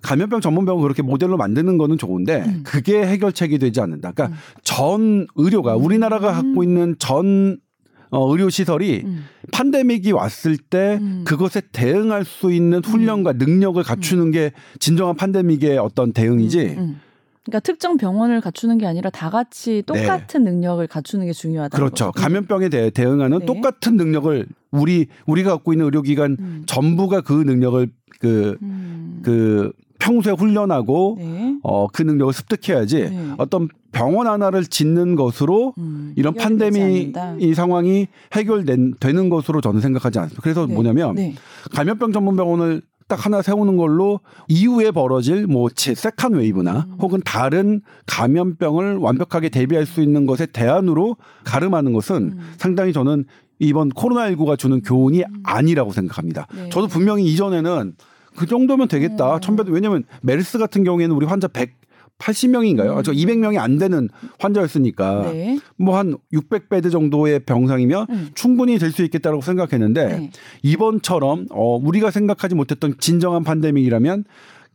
[0.02, 2.62] 감염병 전문병을 그렇게 모델로 만드는 거는 좋은데 음.
[2.64, 4.12] 그게 해결책이 되지 않는다.
[4.12, 4.40] 그러니까 음.
[4.62, 6.62] 전 의료가 우리나라가 갖고 음.
[6.62, 7.58] 있는 전
[8.10, 9.24] 어, 의료 시설이 음.
[9.52, 11.22] 판데믹이 왔을 때 음.
[11.24, 13.38] 그것에 대응할 수 있는 훈련과 음.
[13.38, 16.76] 능력을 갖추는 게 진정한 판데믹의 어떤 대응이지.
[17.44, 20.50] 그러니까 특정 병원을 갖추는 게 아니라 다 같이 똑같은 네.
[20.50, 21.76] 능력을 갖추는 게 중요하다.
[21.76, 22.12] 그렇죠.
[22.12, 23.46] 감염병에 대해 대응하는 네.
[23.46, 26.62] 똑같은 능력을 우리 우리가 갖고 있는 의료기관 음.
[26.66, 27.88] 전부가 그 능력을
[28.20, 29.20] 그그 음.
[29.22, 31.56] 그 평소에 훈련하고 네.
[31.62, 33.30] 어 그 능력을 습득해야지 네.
[33.38, 40.42] 어떤 병원 하나를 짓는 것으로 음, 이런 판데믹 이 상황이 해결되는 것으로 저는 생각하지 않습니다.
[40.42, 40.74] 그래서 네.
[40.74, 41.34] 뭐냐면 네.
[41.72, 46.96] 감염병 전문 병원을 딱 하나 세우는 걸로 이후에 벌어질 뭐 second wave나 음.
[47.00, 52.38] 혹은 다른 감염병을 완벽하게 대비할 수 있는 것에 대안으로 가름하는 것은 음.
[52.56, 53.24] 상당히 저는
[53.58, 55.40] 이번 코로나19가 주는 교훈이 음.
[55.42, 56.46] 아니라고 생각합니다.
[56.54, 56.68] 네.
[56.70, 57.94] 저도 분명히 이전에는
[58.40, 59.34] 그 정도면 되겠다.
[59.34, 59.40] 음.
[59.42, 61.78] 천배 왜냐면 메르스 같은 경우에는 우리 환자 100
[62.18, 62.98] 80명인가요?
[62.98, 63.02] 음.
[63.02, 65.58] 저 200명이 안 되는 환자였으니까 네.
[65.76, 68.28] 뭐한 600베드 정도의 병상이면 음.
[68.34, 70.30] 충분히 될 수 있겠다라고 생각했는데 네.
[70.62, 74.24] 이번처럼 어 우리가 생각하지 못했던 진정한 팬데믹이라면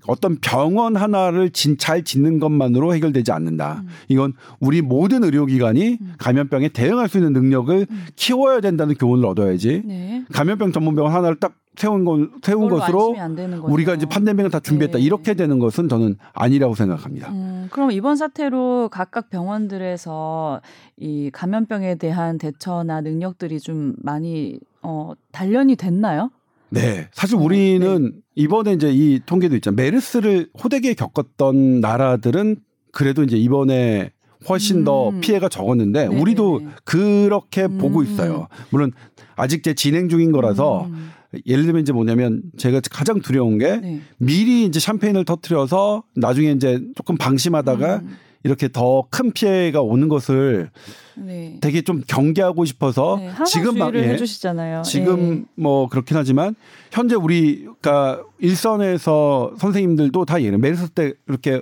[0.07, 3.83] 어떤 병원 하나를 진, 잘 짓는 것만으로 해결되지 않는다.
[3.83, 3.89] 음.
[4.07, 6.13] 이건 우리 모든 의료기관이 음.
[6.17, 8.05] 감염병에 대응할 수 있는 능력을 음.
[8.15, 9.83] 키워야 된다는 교훈을 얻어야지.
[9.85, 10.23] 네.
[10.31, 13.15] 감염병 전문병원 하나를 딱 세운 건 세운 것으로
[13.63, 15.03] 우리가 이제 판데믹을 다 준비했다 네.
[15.03, 17.31] 이렇게 되는 것은 저는 아니라고 생각합니다.
[17.31, 20.61] 음, 그럼 이번 사태로 각각 병원들에서
[20.97, 26.31] 이 감염병에 대한 대처나 능력들이 좀 많이 어, 단련이 됐나요?
[26.79, 28.11] 네, 사실 우리는 네.
[28.35, 29.75] 이번에 이제 이 통계도 있잖아요.
[29.75, 32.57] 메르스를 호되게 겪었던 나라들은
[32.91, 34.11] 그래도 이제 이번에
[34.49, 34.83] 훨씬 음.
[34.83, 36.21] 더 피해가 적었는데 네네.
[36.21, 37.77] 우리도 그렇게 음.
[37.77, 38.47] 보고 있어요.
[38.69, 38.91] 물론
[39.35, 41.11] 아직 제 진행 중인 거라서 음.
[41.45, 44.01] 예를 들면 이제 뭐냐면 제가 가장 두려운 게 네.
[44.17, 48.17] 미리 이제 샴페인을 터트려서 나중에 이제 조금 방심하다가 음.
[48.45, 50.69] 이렇게 더 큰 피해가 오는 것을
[51.15, 51.57] 네.
[51.61, 54.83] 되게 좀 경계하고 싶어서 네, 지금 막 예, 해주시잖아요.
[54.83, 55.43] 지금 네.
[55.55, 56.55] 뭐 그렇긴 하지만
[56.91, 61.61] 현재 우리가 일선에서 선생님들도 다 예를 메르스 때 이렇게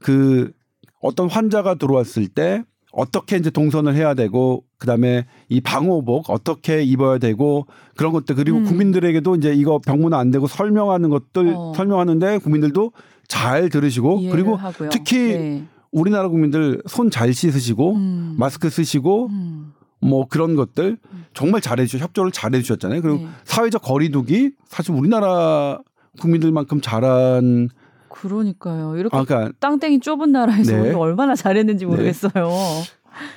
[0.00, 0.52] 그
[1.00, 7.66] 어떤 환자가 들어왔을 때 어떻게 이제 동선을 해야 되고 그다음에 이 방호복 어떻게 입어야 되고
[7.96, 8.64] 그런 것들 그리고 음.
[8.64, 11.72] 국민들에게도 이제 이거 병문 안 되고 설명하는 것들 어.
[11.76, 12.92] 설명하는데 국민들도
[13.28, 14.88] 잘 들으시고 그리고 하고요.
[14.88, 15.64] 특히 네.
[15.90, 18.34] 우리나라 국민들 손 잘 씻으시고 음.
[18.38, 19.72] 마스크 쓰시고 음.
[20.00, 20.98] 뭐 그런 것들
[21.34, 23.02] 정말 잘해주셔 협조를 잘해주셨잖아요.
[23.02, 23.28] 그리고 네.
[23.44, 25.80] 사회적 거리두기 사실 우리나라
[26.20, 27.68] 국민들만큼 잘한
[28.08, 28.96] 그러니까요.
[28.96, 30.92] 이렇게 아, 그러니까, 땅땡이 좁은 나라에서 네.
[30.92, 31.90] 얼마나 잘했는지 네.
[31.90, 32.32] 모르겠어요.
[32.32, 32.82] 네.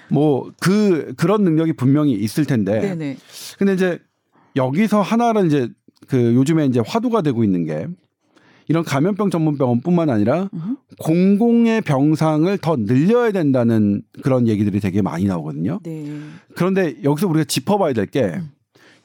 [0.10, 2.80] 뭐그 그런 능력이 분명히 있을 텐데.
[2.80, 3.18] 네네.
[3.58, 4.00] 근데 이제
[4.56, 5.70] 여기서 하나를 이제
[6.08, 7.88] 그 요즘에 이제 화두가 되고 있는 게
[8.72, 10.78] 이런 감염병 전문 병원뿐만 아니라 으흠.
[11.00, 15.82] 공공의 병상을 더 늘려야 된다는 그런 얘기들이 되게 많이 나오거든요.
[15.84, 16.10] 네.
[16.56, 18.50] 그런데 여기서 우리가 짚어봐야 될게 음.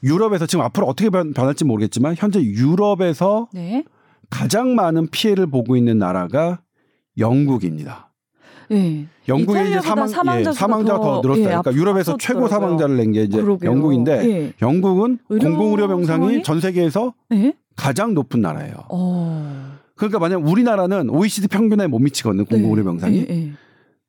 [0.04, 3.82] 유럽에서 지금 앞으로 어떻게 변, 할지 모르겠지만 현재 유럽에서 네.
[4.30, 6.60] 가장 많은 피해를 보고 있는 나라가
[7.18, 8.12] 영국입니다.
[8.70, 9.06] 네.
[9.26, 11.38] 영국의 이제 사망 사망자가, 예, 사망자가 더, 더.
[11.38, 13.68] 예, 그러니까 유럽에서 최고 사망자를 낸 게 이제 그러게요.
[13.68, 14.52] 영국인데 예.
[14.62, 17.52] 영국은 공공의료 병상이 전 세계에서 예?
[17.76, 18.74] 가장 높은 나라예요.
[18.88, 19.76] 어.
[19.94, 22.44] 그러니까 만약 우리나라는 OECD 평균에 못 미치거든요.
[22.44, 22.84] 공공 의료 네.
[22.84, 23.26] 병상이.
[23.26, 23.52] 네.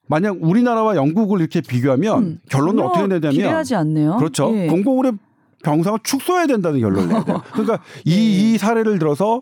[0.07, 4.17] 만약 우리나라와 영국을 이렇게 비교하면 음, 결론은 어떻게 내냐면 기대하지 않네요.
[4.17, 4.51] 그렇죠.
[4.55, 4.67] 예.
[4.67, 5.17] 공공 의료
[5.63, 7.41] 병상을 축소해야 된다는 결론을 내야 돼요.
[7.51, 8.15] 그러니까 이, 네.
[8.15, 9.41] 이 사례를 들어서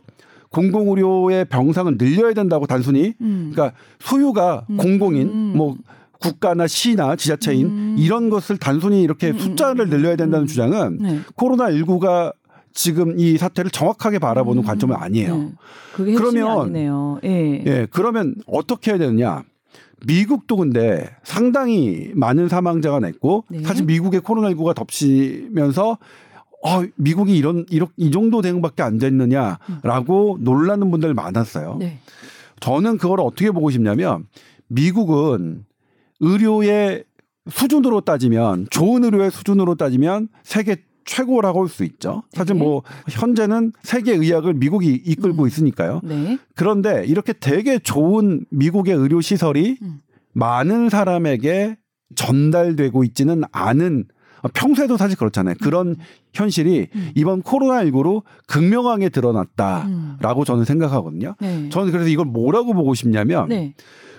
[0.50, 3.52] 공공 의료의 병상을 늘려야 된다고 단순히 음.
[3.54, 4.78] 그러니까 소유가 음.
[4.78, 5.54] 공공인 음.
[5.56, 5.76] 뭐
[6.20, 7.96] 국가나 시나 지자체인 음.
[8.00, 11.20] 이런 것을 단순히 이렇게 음, 숫자를 늘려야 된다는 주장은 네.
[11.36, 12.34] 코로나 19가
[12.76, 15.38] 지금 이 사태를 정확하게 바라보는 음, 관점은 아니에요.
[15.38, 15.52] 네.
[15.96, 16.76] 그러면
[17.24, 17.64] 예.
[17.66, 19.44] 예, 그러면 어떻게 해야 되느냐?
[20.06, 23.62] 미국도 근데 상당히 많은 사망자가 냈고 네.
[23.64, 25.98] 사실 미국의 코로나19가 덮치면서
[26.64, 30.44] 어, 미국이 이런 이런 이 정도 대응밖에 안 됐느냐라고 음.
[30.44, 31.78] 놀라는 분들 많았어요.
[31.80, 32.00] 네.
[32.60, 34.28] 저는 그걸 어떻게 보고 싶냐면
[34.68, 35.66] 미국은
[36.20, 37.06] 의료의
[37.50, 42.24] 수준으로 따지면 좋은 의료의 수준으로 따지면 세계 최고라고 할 수 있죠.
[42.32, 42.60] 사실 네.
[42.64, 45.48] 뭐 현재는 세계 의학을 미국이 이끌고 음.
[45.48, 46.02] 있으니까요.
[46.04, 46.38] 네.
[46.56, 50.00] 그런데 이렇게 되게 좋은 미국의 의료 시설이 음.
[50.34, 51.78] 많은 사람에게
[52.16, 54.06] 전달되고 있지는 않은
[54.54, 55.56] 평소에도 사실 그렇잖아요.
[55.62, 55.96] 그런 음.
[56.34, 57.12] 현실이 음.
[57.16, 60.46] 이번 코로나19로 극명하게 드러났다라고 음.
[60.46, 61.36] 저는 생각하거든요.
[61.40, 61.70] 네.
[61.70, 63.74] 저는 그래서 이걸 뭐라고 보고 싶냐면 네.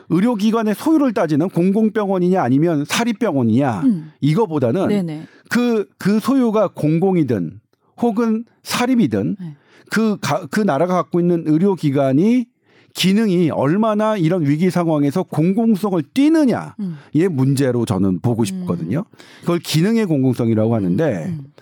[0.08, 4.12] 의료기관의 소유를 따지는 공공병원이냐 아니면 사립병원이냐 음.
[4.20, 7.60] 이거보다는 그그 그 소유가 공공이든
[8.00, 9.56] 혹은 사립이든 네.
[9.90, 12.46] 그, 가, 그 나라가 갖고 있는 의료기관이
[12.94, 16.96] 기능이 얼마나 이런 위기 상황에서 공공성을 띠느냐의 음.
[17.30, 18.44] 문제로 저는 보고 음.
[18.44, 19.04] 싶거든요.
[19.42, 21.40] 그걸 기능의 공공성이라고 하는데 음.
[21.40, 21.52] 음.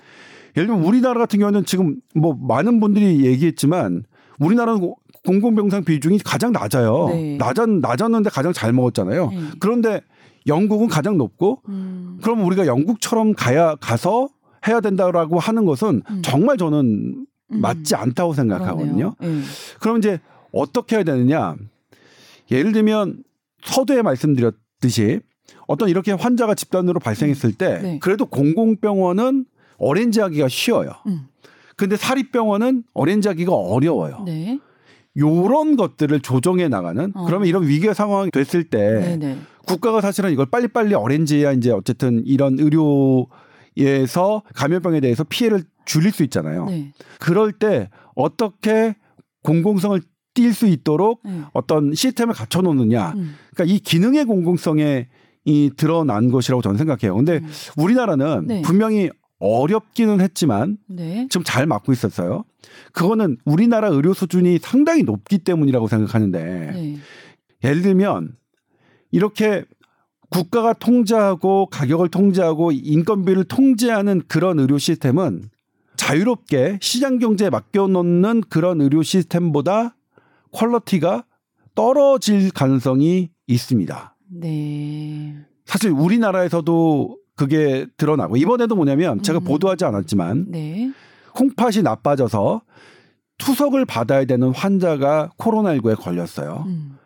[0.56, 4.04] 예를 들면 우리나라 같은 경우는 지금 뭐 많은 분들이 얘기했지만
[4.38, 4.94] 우리나라는
[5.24, 7.08] 공공병상 비중이 가장 낮아요.
[7.08, 7.36] 네.
[7.38, 9.30] 낮았, 낮았는데 가장 잘 먹었잖아요.
[9.30, 9.38] 네.
[9.58, 10.00] 그런데
[10.46, 12.18] 영국은 가장 높고 음.
[12.22, 14.28] 그럼 우리가 영국처럼 가야 가서
[14.68, 16.22] 해야 된다라고 하는 것은 음.
[16.22, 19.14] 정말 저는 맞지 않다고 생각하거든요.
[19.20, 19.40] 네.
[19.80, 20.20] 그럼 이제
[20.52, 21.56] 어떻게 해야 되느냐?
[22.50, 23.22] 예를 들면
[23.64, 25.20] 서두에 말씀드렸듯이
[25.66, 27.98] 어떤 이렇게 환자가 집단으로 발생했을 때 네.
[28.00, 29.46] 그래도 공공병원은
[29.78, 30.90] 어렌지하기가 쉬워요.
[31.06, 31.26] 음.
[31.76, 34.22] 근데 사립병원은 어렌지하기가 어려워요.
[34.26, 34.58] 네.
[35.16, 37.24] 요런 것들을 조정해 나가는 어.
[37.26, 39.16] 그러면 이런 위기 상황이 됐을 때 네네.
[39.16, 39.38] 네.
[39.66, 46.66] 국가가 사실은 이걸 빨리빨리 어렌지해야 이제 어쨌든 이런 의료에서 감염병에 대해서 피해를 줄일 수 있잖아요.
[46.66, 46.92] 네.
[47.20, 48.96] 그럴 때 어떻게
[49.42, 50.00] 공공성을
[50.34, 51.46] 뛸수 있도록 음.
[51.52, 53.12] 어떤 시스템을 갖춰 놓느냐.
[53.16, 53.36] 음.
[53.54, 55.08] 그러니까 이 기능의 공공성에
[55.44, 57.14] 이 드러난 것이라고 저는 생각해요.
[57.14, 57.48] 근데 음.
[57.76, 58.62] 우리나라는 네.
[58.62, 61.26] 분명히 어렵기는 했지만 네.
[61.30, 62.44] 지금 잘 맡고 있었어요.
[62.92, 66.96] 그거는 우리나라 의료 수준이 상당히 높기 때문이라고 생각하는데 네.
[67.62, 68.36] 예를 들면
[69.10, 69.64] 이렇게
[70.30, 75.50] 국가가 통제하고 가격을 통제하고 인건비를 통제하는 그런 의료 시스템은
[75.96, 79.96] 자유롭게 시장 경제에 맡겨놓는 그런 의료 시스템보다
[80.50, 81.24] 퀄러티가
[81.74, 84.16] 떨어질 가능성이 있습니다.
[84.28, 85.36] 네.
[85.64, 89.44] 사실 우리나라에서도 그게 드러나고 이번에도 뭐냐면 제가 음.
[89.44, 90.92] 보도하지 않았지만 네.
[91.34, 92.62] 콩팥이 나빠져서
[93.38, 96.64] 투석을 받아야 되는 환자가 코로나19에 걸렸어요.
[96.66, 96.96] 음.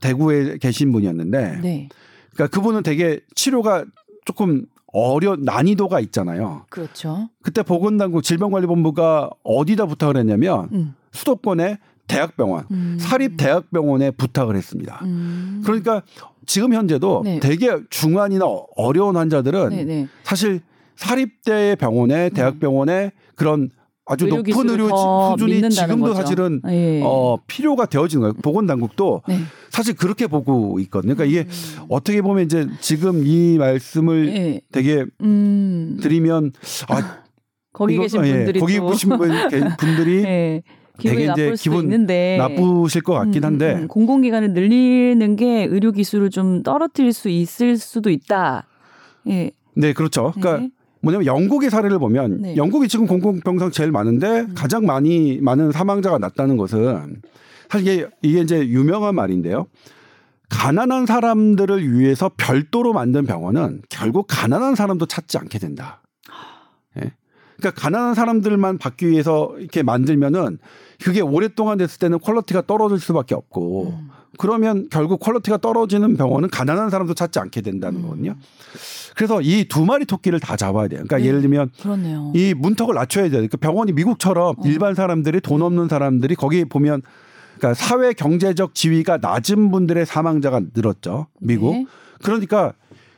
[0.00, 1.88] 대구에 계신 분이었는데 네.
[2.32, 3.84] 그러니까 그분은 되게 치료가
[4.24, 6.64] 조금 어려 난이도가 있잖아요.
[6.68, 7.28] 그렇죠.
[7.42, 10.94] 그때 보건당국 질병관리본부가 어디다 부탁을 했냐면 음.
[11.12, 12.96] 수도권에 대학병원, 음.
[13.00, 15.00] 사립 대학병원에 부탁을 했습니다.
[15.02, 15.62] 음.
[15.64, 16.02] 그러니까
[16.46, 17.40] 지금 현재도 네.
[17.40, 18.44] 되게 중환이나
[18.76, 19.84] 어려운 환자들은 네네.
[19.84, 20.08] 네.
[20.22, 20.60] 사실
[20.94, 22.34] 사립대 병원에 음.
[22.34, 23.70] 대학병원에 그런
[24.08, 24.88] 아주 높은 의료
[25.36, 26.14] 수준이 지금도 거죠.
[26.14, 27.02] 사실은 예.
[27.04, 28.32] 어, 필요가 되어지는 거예요.
[28.34, 29.40] 보건당국도 네.
[29.68, 31.16] 사실 그렇게 보고 있거든요.
[31.16, 31.86] 그러니까 이게 음.
[31.88, 34.60] 어떻게 보면 이제 지금 이 말씀을 예.
[34.70, 35.98] 되게 음.
[36.00, 36.52] 드리면
[36.88, 37.18] 아
[37.72, 39.10] 거기 계신 분들이 예, 거기 계신
[39.76, 40.62] 분들이
[41.04, 41.08] 예.
[41.08, 45.92] 기분이 나쁠 수도 있는데 나쁘실 것 같긴 음, 한데 음, 음, 공공기관을 늘리는 게 의료
[45.92, 48.66] 기술을 좀 떨어뜨릴 수 있을 수도 있다.
[49.28, 49.50] 예.
[49.74, 50.32] 네, 그렇죠.
[50.34, 50.70] 그러니까 네.
[51.02, 52.56] 뭐냐면 영국의 사례를 보면 네.
[52.56, 54.54] 영국이 지금 공공병상 제일 많은데 음.
[54.54, 57.22] 가장 많이 많은 사망자가 났다는 것은
[57.68, 59.66] 사실 이게, 이게 이제 유명한 말인데요.
[60.48, 66.02] 가난한 사람들을 위해서 별도로 만든 병원은 결국 가난한 사람도 찾지 않게 된다.
[66.98, 67.12] 예.
[67.56, 70.58] 그러니까 가난한 사람들만 받기 위해서 이렇게 만들면은
[71.02, 74.10] 그게 오랫동안 됐을 때는 퀄러티가 떨어질 수밖에 없고 음.
[74.38, 78.02] 그러면 결국 퀄러티가 떨어지는 병원은 가난한 사람도 찾지 않게 된다는 음.
[78.02, 78.36] 거거든요.
[79.14, 80.98] 그래서 이 두 마리 토끼를 다 잡아야 돼요.
[81.06, 81.24] 그러니까 네.
[81.24, 82.32] 예를 들면 그렇네요.
[82.34, 83.32] 이 문턱을 낮춰야 돼요.
[83.38, 84.62] 그러니까 병원이 미국처럼 어.
[84.64, 87.02] 일반 사람들이 돈 없는 사람들이 거기 보면
[87.56, 91.28] 그러니까 사회 경제적 지위가 낮은 분들의 사망자가 늘었죠.
[91.40, 91.72] 미국.
[91.74, 91.86] 네.
[92.22, 92.74] 그러니까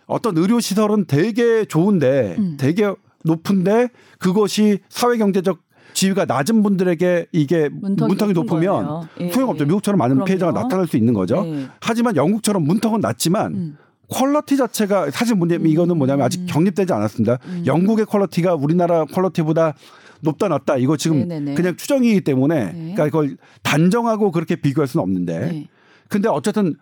[0.06, 2.56] 어떤 의료 시설은 되게 좋은데 음.
[2.58, 2.92] 되게
[3.24, 3.88] 높은데
[4.18, 5.58] 그것이 사회 경제적
[5.94, 9.30] 지위가 낮은 분들에게 이게 문턱이, 문턱이 높으면 예.
[9.30, 9.64] 소용없죠.
[9.66, 10.24] 미국처럼 많은 그럼요.
[10.26, 11.42] 피해자가 나타날 수 있는 거죠.
[11.46, 11.66] 예.
[11.80, 13.78] 하지만 영국처럼 문턱은 낮지만 음.
[14.08, 15.70] 퀄러티 자체가 사실 뭐냐면 음.
[15.70, 17.38] 이거는 뭐냐면 아직 경립되지 않았습니다.
[17.46, 17.64] 음.
[17.66, 19.74] 영국의 퀄러티가 우리나라 퀄러티보다
[20.20, 21.54] 높다 낮다 이거 지금 네네네.
[21.54, 22.72] 그냥 추정이기 때문에 네.
[22.72, 25.68] 그러니까 이걸 단정하고 그렇게 비교할 수는 없는데 네.
[26.08, 26.74] 근데 어쨌든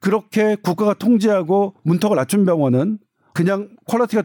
[0.00, 2.98] 그렇게 국가가 통제하고 문턱을 낮춘 병원은
[3.32, 4.24] 그냥 퀄러티가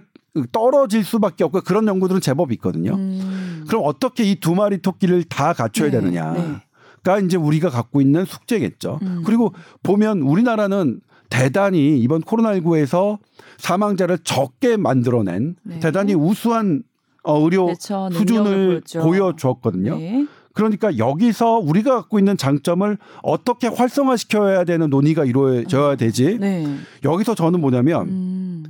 [0.51, 2.93] 떨어질 수밖에 없고 그런 연구들은 제법 있거든요.
[2.95, 3.65] 음.
[3.67, 6.33] 그럼 어떻게 이 두 마리 토끼를 다 갖춰야 네, 되느냐.
[6.33, 6.55] 네.
[7.03, 8.99] 가 이제 우리가 갖고 있는 숙제겠죠.
[9.01, 9.21] 음.
[9.25, 9.53] 그리고
[9.83, 10.99] 보면 우리나라는
[11.29, 13.17] 대단히 이번 코로나19에서
[13.57, 15.79] 사망자를 적게 만들어낸 네.
[15.79, 16.83] 대단히 우수한
[17.23, 18.09] 어, 의료 그렇죠.
[18.11, 19.97] 수준을 보여주었거든요.
[19.97, 20.25] 네.
[20.53, 26.37] 그러니까 여기서 우리가 갖고 있는 장점을 어떻게 활성화시켜야 되는 논의가 이루어져야 되지.
[26.39, 26.65] 네.
[27.03, 28.63] 여기서 저는 뭐냐면 음.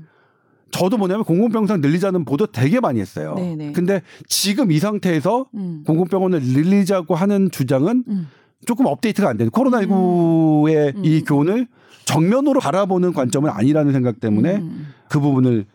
[0.72, 3.36] 저도 뭐냐면 공공병상 늘리자는 보도 되게 많이 했어요.
[3.36, 3.74] 네네.
[3.74, 5.84] 근데 지금 이 상태에서 음.
[5.86, 8.28] 공공병원을 늘리자고 하는 주장은 음.
[8.66, 11.06] 조금 업데이트가 안 되는 코로나19의 음.
[11.06, 11.24] 이 음.
[11.26, 11.68] 교훈을
[12.06, 14.88] 정면으로 바라보는 관점은 아니라는 생각 때문에 음.
[15.10, 15.66] 그 부분을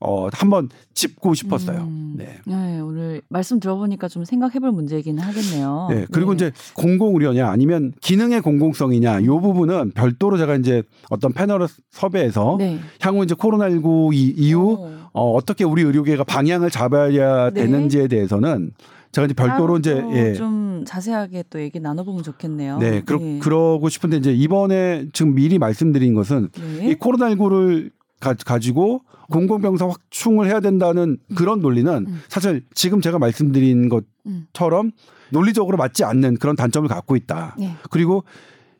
[0.00, 1.80] 어, 한번 짚고 싶었어요.
[1.82, 2.14] 음.
[2.16, 2.38] 네.
[2.46, 2.80] 네.
[2.80, 5.88] 오늘 말씀 들어보니까 좀 생각해볼 문제이긴 하겠네요.
[5.90, 6.06] 네.
[6.12, 6.46] 그리고 네.
[6.48, 12.78] 이제 공공 의료냐 아니면 기능의 공공성이냐 이 부분은 별도로 제가 이제 어떤 패널을 섭외해서 네.
[13.00, 17.62] 향후 이제 코로나19 이후 어, 어떻게 우리 의료계가 방향을 잡아야 네.
[17.62, 18.72] 되는지에 대해서는
[19.14, 20.32] 제가 이제 별도로 이제 예.
[20.34, 22.78] 좀 자세하게 또 얘기 나눠보면 좋겠네요.
[22.78, 23.38] 네, 그러, 네.
[23.38, 26.90] 그러고 싶은데 이제 이번에 지금 미리 말씀드린 것은 네.
[26.90, 27.92] 이 코로나19를
[28.24, 32.20] 가, 가지고 공공병사 확충을 해야 된다는 그런 논리는 음.
[32.28, 34.90] 사실 지금 제가 말씀드린 것처럼
[35.30, 37.56] 논리적으로 맞지 않는 그런 단점을 갖고 있다.
[37.58, 37.74] 네.
[37.90, 38.24] 그리고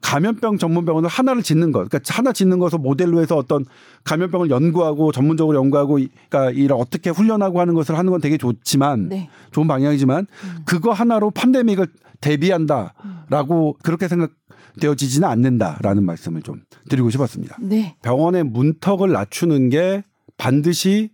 [0.01, 3.65] 감염병 전문병원을 하나를 짓는 것, 그러니까 하나 짓는 것을 모델로 해서 어떤
[4.05, 5.95] 감염병을 연구하고 전문적으로 연구하고,
[6.29, 9.31] 그러니까 이를 어떻게 훈련하고 하는 것을 하는 건 되게 좋지만 네.
[9.53, 10.57] 좋은 방향이지만 음.
[10.67, 11.87] 그거 하나로 팬데믹을
[12.21, 13.83] 대비한다라고 음.
[13.83, 14.33] 그렇게 생각
[14.81, 17.57] 되어지지는 않는다라는 말씀을 좀 드리고 싶었습니다.
[17.61, 17.97] 네.
[18.03, 20.03] 병원의 문턱을 낮추는 게
[20.37, 21.11] 반드시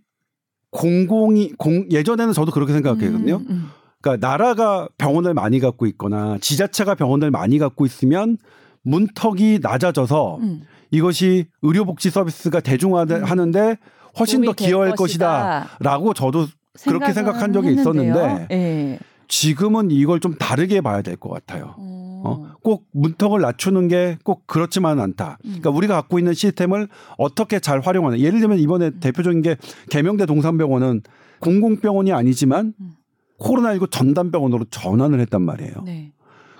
[0.71, 3.35] 공공이 공 예전에는 저도 그렇게 생각했거든요.
[3.37, 3.69] 음, 음.
[4.01, 8.37] 그러니까 나라가 병원을 많이 갖고 있거나 지자체가 병원을 많이 갖고 있으면
[8.83, 10.61] 문턱이 낮아져서 음.
[10.89, 13.75] 이것이 의료복지 서비스가 대중화하는데 음.
[14.17, 16.47] 훨씬 더 기여할 것이다 라고 저도
[16.85, 18.99] 그렇게 생각한 적이 있었는데 네.
[19.27, 21.75] 지금은 이걸 좀 다르게 봐야 될 것 같아요.
[22.21, 22.25] 음.
[22.25, 25.37] 어, 꼭 문턱을 낮추는 게 꼭 그렇지만은 않다.
[25.41, 25.75] 그러니까 음.
[25.75, 28.19] 우리가 갖고 있는 시스템을 어떻게 잘 활용하는.
[28.19, 28.99] 예를 들면 이번에 음.
[28.99, 29.57] 대표적인 게
[29.89, 31.01] 개명대 동산병원은
[31.39, 32.91] 공공병원이 아니지만 음.
[33.39, 35.73] 코로나19 전담병원으로 전환을 했단 말이에요.
[35.85, 36.11] 네.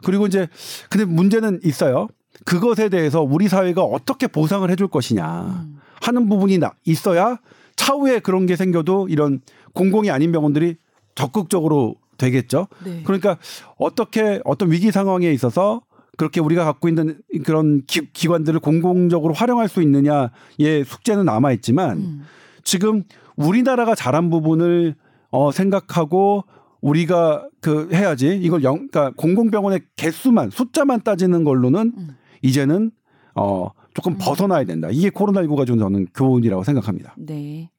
[0.04, 0.48] 그리고 이제
[0.90, 2.08] 근데 문제는 있어요.
[2.46, 5.78] 그것에 대해서 우리 사회가 어떻게 보상을 해줄 것이냐 음.
[6.02, 7.38] 하는 부분이 나, 있어야
[7.76, 9.42] 차후에 그런 게 생겨도 이런
[9.74, 10.78] 공공이 아닌 병원들이
[11.14, 12.68] 적극적으로 되겠죠.
[12.86, 13.02] 네.
[13.04, 13.38] 그러니까
[13.78, 15.82] 어떻게 어떤 위기 상황에 있어서
[16.18, 22.22] 그렇게 우리가 갖고 있는 그런 기, 관들을 공공적으로 활용할 수 있느냐의 숙제는 남아 있지만 음.
[22.64, 23.04] 지금
[23.36, 24.96] 우리나라가 잘한 부분을
[25.32, 26.44] 어 생각하고
[26.82, 32.10] 우리가 그 해야지 이걸 영 그러니까 공공병원의 개수만 숫자만 따지는 걸로는 음.
[32.42, 32.92] 이제는
[33.36, 34.18] 어 조금 음.
[34.20, 34.90] 벗어나야 된다.
[34.92, 37.16] 이게 코로나19가 준 저는 교훈이라고 생각합니다.
[37.18, 37.70] 네.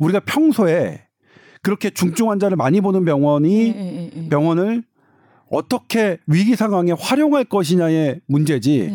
[0.00, 1.06] 우리가 평소에
[1.62, 4.28] 그렇게 중증 환자를 많이 보는 병원이 네.
[4.30, 4.82] 병원을
[5.50, 8.90] 어떻게 위기 상황에 활용할 것이냐의 문제지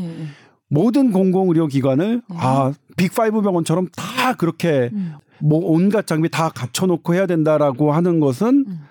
[0.70, 5.16] 모든 공공의료기관을 아 빅5 병원처럼 다 그렇게 음.
[5.40, 8.82] 뭐 온갖 장비 다 갖춰놓고 해야 된다라고 하는 것은 음.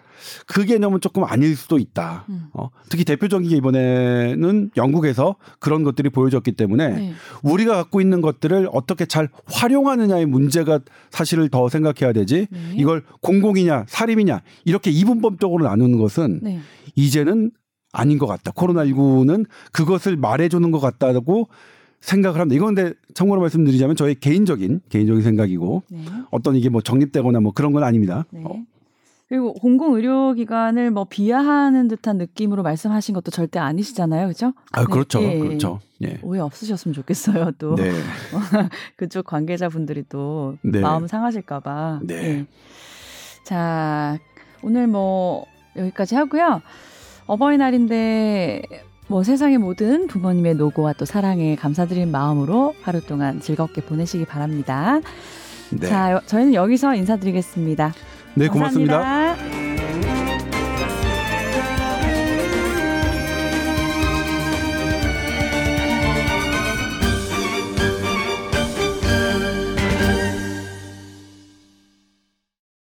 [0.46, 2.24] 그 개념은 조금 아닐 수도 있다.
[2.28, 2.46] 음.
[2.52, 7.12] 어, 특히 대표적인 게 이번에는 영국에서 그런 것들이 보여졌기 때문에 네.
[7.42, 12.46] 우리가 갖고 있는 것들을 어떻게 잘 활용하느냐의 문제가 사실을 더 생각해야 되지.
[12.50, 12.58] 네.
[12.76, 16.60] 이걸 공공이냐 사립이냐 이렇게 이분법적으로 나누는 것은 네.
[16.94, 17.50] 이제는
[17.92, 18.50] 아닌 것 같다.
[18.52, 21.48] 코로나19는 그것을 말해주는 것 같다고
[22.00, 22.56] 생각을 합니다.
[22.56, 26.04] 이건 근데 참고로 말씀드리자면 저희 개인적인 개인적인 생각이고 네.
[26.30, 28.26] 어떤 이게 뭐 정립되거나 뭐 그런 건 아닙니다.
[28.30, 28.42] 네.
[28.44, 28.62] 어,
[29.34, 34.52] 그리고 공공 의료기관을 뭐 비하하는 듯한 느낌으로 말씀하신 것도 절대 아니시잖아요, 그렇죠?
[34.70, 35.40] 아 그렇죠, 네.
[35.40, 35.80] 그렇죠.
[36.04, 36.20] 예.
[36.22, 37.50] 오해 없으셨으면 좋겠어요.
[37.58, 37.90] 또 네.
[38.96, 40.78] 그쪽 관계자분들이 또 네.
[40.78, 42.02] 마음 상하실까봐.
[42.04, 42.14] 네.
[42.14, 42.46] 네.
[43.44, 44.18] 자
[44.62, 46.62] 오늘 뭐 여기까지 하고요.
[47.26, 48.62] 어버이날인데
[49.08, 55.00] 뭐 세상의 모든 부모님의 노고와 또 사랑에 감사드리는 마음으로 하루 동안 즐겁게 보내시기 바랍니다.
[55.70, 55.88] 네.
[55.88, 57.92] 자, 저희는 여기서 인사드리겠습니다.
[58.34, 58.98] 네, 감사합니다.
[58.98, 59.73] 고맙습니다.